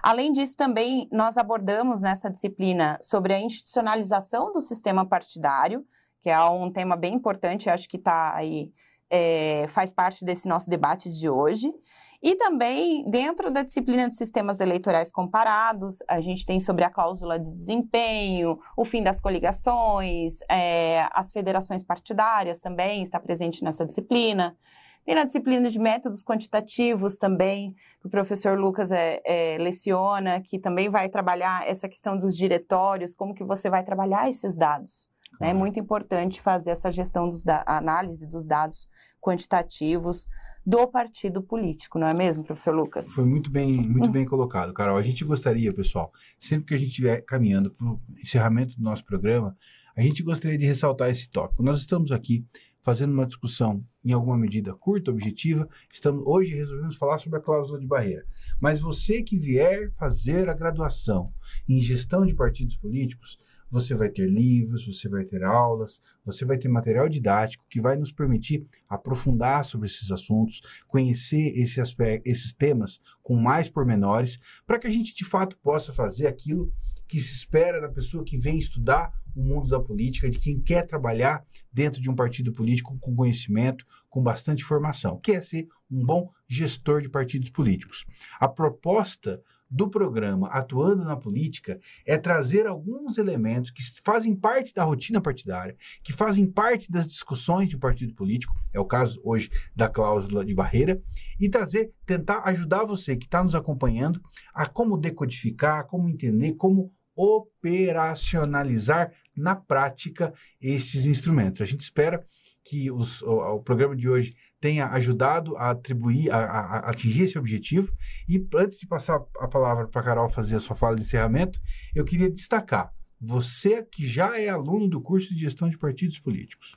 Além 0.02 0.32
disso, 0.32 0.54
também 0.54 1.08
nós 1.10 1.38
abordamos 1.38 2.02
nessa 2.02 2.30
disciplina 2.30 2.98
sobre 3.00 3.32
a 3.32 3.40
institucionalização 3.40 4.52
do 4.52 4.60
sistema 4.60 5.06
partidário, 5.06 5.82
que 6.20 6.28
é 6.28 6.38
um 6.44 6.70
tema 6.70 6.94
bem 6.94 7.14
importante, 7.14 7.70
acho 7.70 7.88
que 7.88 7.96
está 7.96 8.34
aí, 8.34 8.70
é, 9.08 9.64
faz 9.68 9.94
parte 9.94 10.26
desse 10.26 10.46
nosso 10.46 10.68
debate 10.68 11.08
de 11.08 11.30
hoje. 11.30 11.72
E 12.20 12.34
também, 12.34 13.08
dentro 13.08 13.48
da 13.48 13.62
disciplina 13.62 14.08
de 14.08 14.16
sistemas 14.16 14.58
eleitorais 14.58 15.12
comparados, 15.12 15.98
a 16.08 16.20
gente 16.20 16.44
tem 16.44 16.58
sobre 16.58 16.84
a 16.84 16.90
cláusula 16.90 17.38
de 17.38 17.52
desempenho, 17.54 18.58
o 18.76 18.84
fim 18.84 19.04
das 19.04 19.20
coligações, 19.20 20.40
é, 20.50 21.06
as 21.12 21.30
federações 21.30 21.84
partidárias 21.84 22.58
também 22.58 23.04
está 23.04 23.20
presente 23.20 23.62
nessa 23.62 23.86
disciplina. 23.86 24.56
Tem 25.04 25.14
na 25.14 25.24
disciplina 25.24 25.70
de 25.70 25.78
métodos 25.78 26.24
quantitativos 26.24 27.16
também, 27.16 27.72
que 28.00 28.08
o 28.08 28.10
professor 28.10 28.58
Lucas 28.58 28.90
é, 28.90 29.20
é, 29.24 29.56
leciona, 29.58 30.40
que 30.40 30.58
também 30.58 30.90
vai 30.90 31.08
trabalhar 31.08 31.66
essa 31.68 31.88
questão 31.88 32.18
dos 32.18 32.36
diretórios, 32.36 33.14
como 33.14 33.32
que 33.32 33.44
você 33.44 33.70
vai 33.70 33.84
trabalhar 33.84 34.28
esses 34.28 34.56
dados. 34.56 35.08
Né? 35.40 35.50
É 35.50 35.54
muito 35.54 35.78
importante 35.78 36.40
fazer 36.40 36.70
essa 36.70 36.90
gestão 36.90 37.28
dos 37.28 37.42
da 37.42 37.62
análise 37.66 38.26
dos 38.26 38.44
dados 38.44 38.88
quantitativos 39.20 40.26
do 40.68 40.86
partido 40.86 41.42
político, 41.42 41.98
não 41.98 42.06
é 42.06 42.12
mesmo, 42.12 42.44
professor 42.44 42.74
Lucas? 42.74 43.08
Foi 43.14 43.24
muito 43.24 43.50
bem, 43.50 43.72
muito 43.72 44.10
bem 44.10 44.26
colocado, 44.26 44.74
Carol. 44.74 44.98
A 44.98 45.02
gente 45.02 45.24
gostaria, 45.24 45.72
pessoal, 45.72 46.12
sempre 46.38 46.66
que 46.66 46.74
a 46.74 46.76
gente 46.76 46.90
estiver 46.90 47.22
caminhando 47.22 47.70
para 47.70 47.86
o 47.86 47.98
encerramento 48.22 48.76
do 48.76 48.82
nosso 48.82 49.02
programa, 49.02 49.56
a 49.96 50.02
gente 50.02 50.22
gostaria 50.22 50.58
de 50.58 50.66
ressaltar 50.66 51.08
esse 51.08 51.30
tópico. 51.30 51.62
Nós 51.62 51.78
estamos 51.78 52.12
aqui 52.12 52.44
fazendo 52.82 53.14
uma 53.14 53.24
discussão 53.24 53.82
em 54.04 54.12
alguma 54.12 54.36
medida 54.36 54.74
curta, 54.74 55.10
objetiva. 55.10 55.66
Estamos 55.90 56.22
hoje 56.26 56.54
resolvemos 56.54 56.96
falar 56.96 57.16
sobre 57.16 57.38
a 57.38 57.42
cláusula 57.42 57.80
de 57.80 57.86
barreira. 57.86 58.26
Mas 58.60 58.78
você 58.78 59.22
que 59.22 59.38
vier 59.38 59.90
fazer 59.94 60.50
a 60.50 60.54
graduação 60.54 61.32
em 61.66 61.80
gestão 61.80 62.26
de 62.26 62.34
partidos 62.34 62.76
políticos, 62.76 63.38
você 63.70 63.94
vai 63.94 64.08
ter 64.08 64.28
livros, 64.28 64.86
você 64.86 65.08
vai 65.08 65.24
ter 65.24 65.44
aulas, 65.44 66.00
você 66.24 66.44
vai 66.44 66.58
ter 66.58 66.68
material 66.68 67.08
didático 67.08 67.64
que 67.68 67.80
vai 67.80 67.96
nos 67.96 68.12
permitir 68.12 68.66
aprofundar 68.88 69.64
sobre 69.64 69.86
esses 69.86 70.10
assuntos, 70.10 70.60
conhecer 70.86 71.52
esse 71.56 71.80
aspecto, 71.80 72.26
esses 72.26 72.52
temas 72.52 73.00
com 73.22 73.36
mais 73.36 73.68
pormenores, 73.68 74.38
para 74.66 74.78
que 74.78 74.86
a 74.86 74.90
gente 74.90 75.14
de 75.14 75.24
fato 75.24 75.56
possa 75.58 75.92
fazer 75.92 76.26
aquilo 76.26 76.72
que 77.06 77.18
se 77.18 77.32
espera 77.32 77.80
da 77.80 77.88
pessoa 77.88 78.22
que 78.22 78.38
vem 78.38 78.58
estudar 78.58 79.12
o 79.34 79.42
mundo 79.42 79.68
da 79.68 79.80
política, 79.80 80.28
de 80.28 80.38
quem 80.38 80.60
quer 80.60 80.86
trabalhar 80.86 81.44
dentro 81.72 82.00
de 82.02 82.10
um 82.10 82.14
partido 82.14 82.52
político 82.52 82.98
com 82.98 83.14
conhecimento, 83.14 83.84
com 84.10 84.22
bastante 84.22 84.64
formação, 84.64 85.18
que 85.18 85.32
é 85.32 85.40
ser 85.40 85.66
um 85.90 86.04
bom 86.04 86.30
gestor 86.46 87.00
de 87.00 87.08
partidos 87.08 87.48
políticos. 87.48 88.04
A 88.40 88.48
proposta 88.48 89.40
do 89.70 89.88
programa 89.88 90.48
Atuando 90.48 91.04
na 91.04 91.16
Política 91.16 91.78
é 92.06 92.16
trazer 92.16 92.66
alguns 92.66 93.18
elementos 93.18 93.70
que 93.70 93.82
fazem 94.02 94.34
parte 94.34 94.72
da 94.72 94.84
rotina 94.84 95.20
partidária, 95.20 95.76
que 96.02 96.12
fazem 96.12 96.46
parte 96.46 96.90
das 96.90 97.06
discussões 97.06 97.68
de 97.68 97.76
um 97.76 97.80
partido 97.80 98.14
político, 98.14 98.54
é 98.72 98.80
o 98.80 98.84
caso 98.84 99.20
hoje 99.22 99.50
da 99.74 99.88
cláusula 99.88 100.44
de 100.44 100.54
barreira, 100.54 101.00
e 101.38 101.48
trazer, 101.48 101.92
tentar 102.06 102.42
ajudar 102.44 102.84
você 102.84 103.16
que 103.16 103.26
está 103.26 103.44
nos 103.44 103.54
acompanhando 103.54 104.20
a 104.54 104.66
como 104.66 104.96
decodificar, 104.96 105.86
como 105.86 106.08
entender, 106.08 106.54
como 106.54 106.92
operacionalizar 107.14 109.12
na 109.36 109.56
prática 109.56 110.32
esses 110.60 111.04
instrumentos. 111.04 111.60
A 111.60 111.64
gente 111.64 111.80
espera 111.80 112.24
que 112.68 112.90
os, 112.90 113.22
o, 113.22 113.56
o, 113.56 113.62
programa 113.62 113.96
de 113.96 114.08
hoje 114.08 114.36
tenha 114.60 114.86
ajudado 114.88 115.56
a 115.56 115.70
atribuir, 115.70 116.30
a, 116.30 116.36
a, 116.36 116.60
a, 116.60 116.90
atingir 116.90 117.24
esse 117.24 117.38
objetivo. 117.38 117.92
E 118.28 118.44
antes 118.54 118.78
de 118.78 118.86
passar 118.86 119.20
a 119.40 119.48
palavra 119.48 119.86
para 119.88 120.00
a 120.00 120.04
Carol 120.04 120.28
fazer 120.28 120.56
a 120.56 120.60
sua 120.60 120.76
fala 120.76 120.96
de 120.96 121.02
encerramento, 121.02 121.60
eu 121.94 122.04
queria 122.04 122.30
destacar 122.30 122.92
você 123.20 123.82
que 123.82 124.06
já 124.06 124.38
é 124.38 124.48
aluno 124.48 124.88
do 124.88 125.00
curso 125.00 125.34
de 125.34 125.40
gestão 125.40 125.68
de 125.68 125.76
partidos 125.76 126.20
políticos 126.20 126.76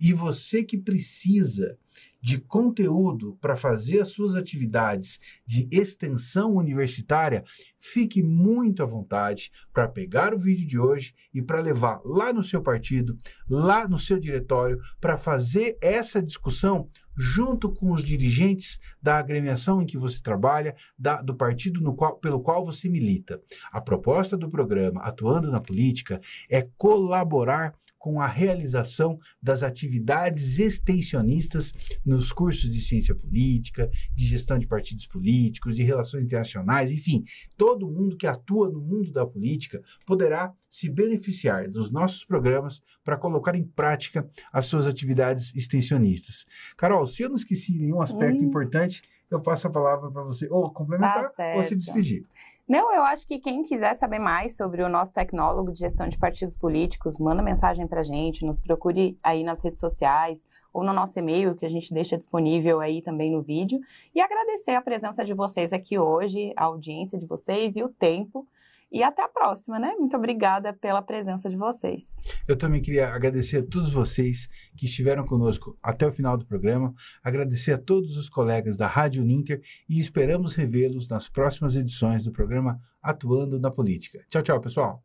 e 0.00 0.12
você 0.12 0.62
que 0.62 0.78
precisa 0.78 1.76
de 2.22 2.38
conteúdo 2.38 3.36
para 3.40 3.56
fazer 3.56 4.00
as 4.00 4.08
suas 4.08 4.34
atividades 4.36 5.18
de 5.44 5.66
extensão 5.72 6.54
universitária, 6.54 7.42
fique 7.78 8.22
muito 8.22 8.82
à 8.82 8.86
vontade 8.86 9.50
para 9.72 9.88
pegar 9.88 10.34
o 10.34 10.38
vídeo 10.38 10.66
de 10.66 10.78
hoje 10.78 11.14
e 11.32 11.40
para 11.40 11.60
levar 11.60 12.00
lá 12.04 12.32
no 12.32 12.42
seu 12.42 12.62
partido, 12.62 13.16
lá 13.48 13.86
no 13.86 13.98
seu 13.98 14.18
diretório, 14.18 14.80
para 15.00 15.16
fazer 15.16 15.76
essa 15.80 16.22
discussão 16.22 16.88
junto 17.16 17.70
com 17.70 17.92
os 17.92 18.02
dirigentes 18.02 18.78
da 19.02 19.18
agremiação 19.18 19.82
em 19.82 19.86
que 19.86 19.98
você 19.98 20.22
trabalha, 20.22 20.74
da, 20.98 21.20
do 21.20 21.34
partido 21.34 21.80
qual, 21.94 22.16
pelo 22.16 22.40
qual 22.40 22.64
você 22.64 22.88
milita. 22.88 23.40
A 23.70 23.80
proposta 23.80 24.36
do 24.36 24.48
programa 24.48 25.02
Atuando 25.02 25.50
na 25.50 25.60
Política 25.60 26.20
é 26.48 26.66
colaborar 26.78 27.74
com 28.00 28.18
a 28.18 28.26
realização 28.26 29.20
das 29.42 29.62
atividades 29.62 30.58
extensionistas 30.58 31.74
nos 32.04 32.32
cursos 32.32 32.72
de 32.72 32.80
ciência 32.80 33.14
política, 33.14 33.90
de 34.14 34.24
gestão 34.24 34.58
de 34.58 34.66
partidos 34.66 35.06
políticos, 35.06 35.76
de 35.76 35.82
relações 35.82 36.24
internacionais, 36.24 36.90
enfim, 36.90 37.22
todo 37.58 37.90
mundo 37.90 38.16
que 38.16 38.26
atua 38.26 38.70
no 38.70 38.80
mundo 38.80 39.12
da 39.12 39.26
política 39.70 39.82
poderá 40.04 40.52
se 40.68 40.90
beneficiar 40.90 41.68
dos 41.68 41.90
nossos 41.90 42.24
programas 42.24 42.82
para 43.04 43.16
colocar 43.16 43.54
em 43.54 43.64
prática 43.64 44.28
as 44.52 44.66
suas 44.66 44.86
atividades 44.86 45.54
extensionistas. 45.54 46.44
Carol, 46.76 47.06
se 47.06 47.22
eu 47.22 47.28
não 47.28 47.36
esqueci 47.36 47.78
nenhum 47.78 48.02
aspecto 48.02 48.42
hum. 48.42 48.46
importante, 48.46 49.02
eu 49.30 49.40
passo 49.40 49.68
a 49.68 49.70
palavra 49.70 50.10
para 50.10 50.24
você 50.24 50.48
ou 50.50 50.72
complementar 50.72 51.30
tá 51.32 51.54
ou 51.54 51.62
se 51.62 51.76
despedir. 51.76 52.26
Não, 52.68 52.92
eu 52.92 53.02
acho 53.02 53.26
que 53.26 53.38
quem 53.38 53.62
quiser 53.62 53.94
saber 53.94 54.18
mais 54.18 54.56
sobre 54.56 54.82
o 54.82 54.88
nosso 54.88 55.12
tecnólogo 55.12 55.72
de 55.72 55.80
gestão 55.80 56.08
de 56.08 56.18
partidos 56.18 56.56
políticos, 56.56 57.18
manda 57.18 57.42
mensagem 57.42 57.86
para 57.86 58.00
a 58.00 58.02
gente, 58.02 58.44
nos 58.44 58.60
procure 58.60 59.16
aí 59.22 59.44
nas 59.44 59.62
redes 59.62 59.80
sociais 59.80 60.44
ou 60.72 60.84
no 60.84 60.92
nosso 60.92 61.18
e-mail, 61.18 61.54
que 61.54 61.66
a 61.66 61.68
gente 61.68 61.92
deixa 61.92 62.16
disponível 62.16 62.80
aí 62.80 63.02
também 63.02 63.32
no 63.32 63.40
vídeo. 63.42 63.80
E 64.14 64.20
agradecer 64.20 64.72
a 64.72 64.82
presença 64.82 65.24
de 65.24 65.34
vocês 65.34 65.72
aqui 65.72 65.98
hoje, 65.98 66.52
a 66.56 66.64
audiência 66.64 67.18
de 67.18 67.26
vocês 67.26 67.76
e 67.76 67.82
o 67.82 67.88
tempo 67.88 68.46
e 68.90 69.02
até 69.02 69.22
a 69.22 69.28
próxima, 69.28 69.78
né? 69.78 69.94
Muito 69.98 70.16
obrigada 70.16 70.72
pela 70.72 71.02
presença 71.02 71.48
de 71.48 71.56
vocês. 71.56 72.04
Eu 72.48 72.56
também 72.56 72.80
queria 72.80 73.08
agradecer 73.08 73.58
a 73.58 73.62
todos 73.62 73.92
vocês 73.92 74.48
que 74.76 74.86
estiveram 74.86 75.24
conosco 75.24 75.76
até 75.82 76.06
o 76.06 76.12
final 76.12 76.36
do 76.36 76.46
programa, 76.46 76.94
agradecer 77.22 77.72
a 77.72 77.78
todos 77.78 78.16
os 78.16 78.28
colegas 78.28 78.76
da 78.76 78.86
Rádio 78.86 79.24
Ninter 79.24 79.60
e 79.88 79.98
esperamos 79.98 80.54
revê-los 80.54 81.08
nas 81.08 81.28
próximas 81.28 81.76
edições 81.76 82.24
do 82.24 82.32
programa 82.32 82.80
Atuando 83.02 83.58
na 83.58 83.70
Política. 83.70 84.24
Tchau, 84.28 84.42
tchau, 84.42 84.60
pessoal. 84.60 85.02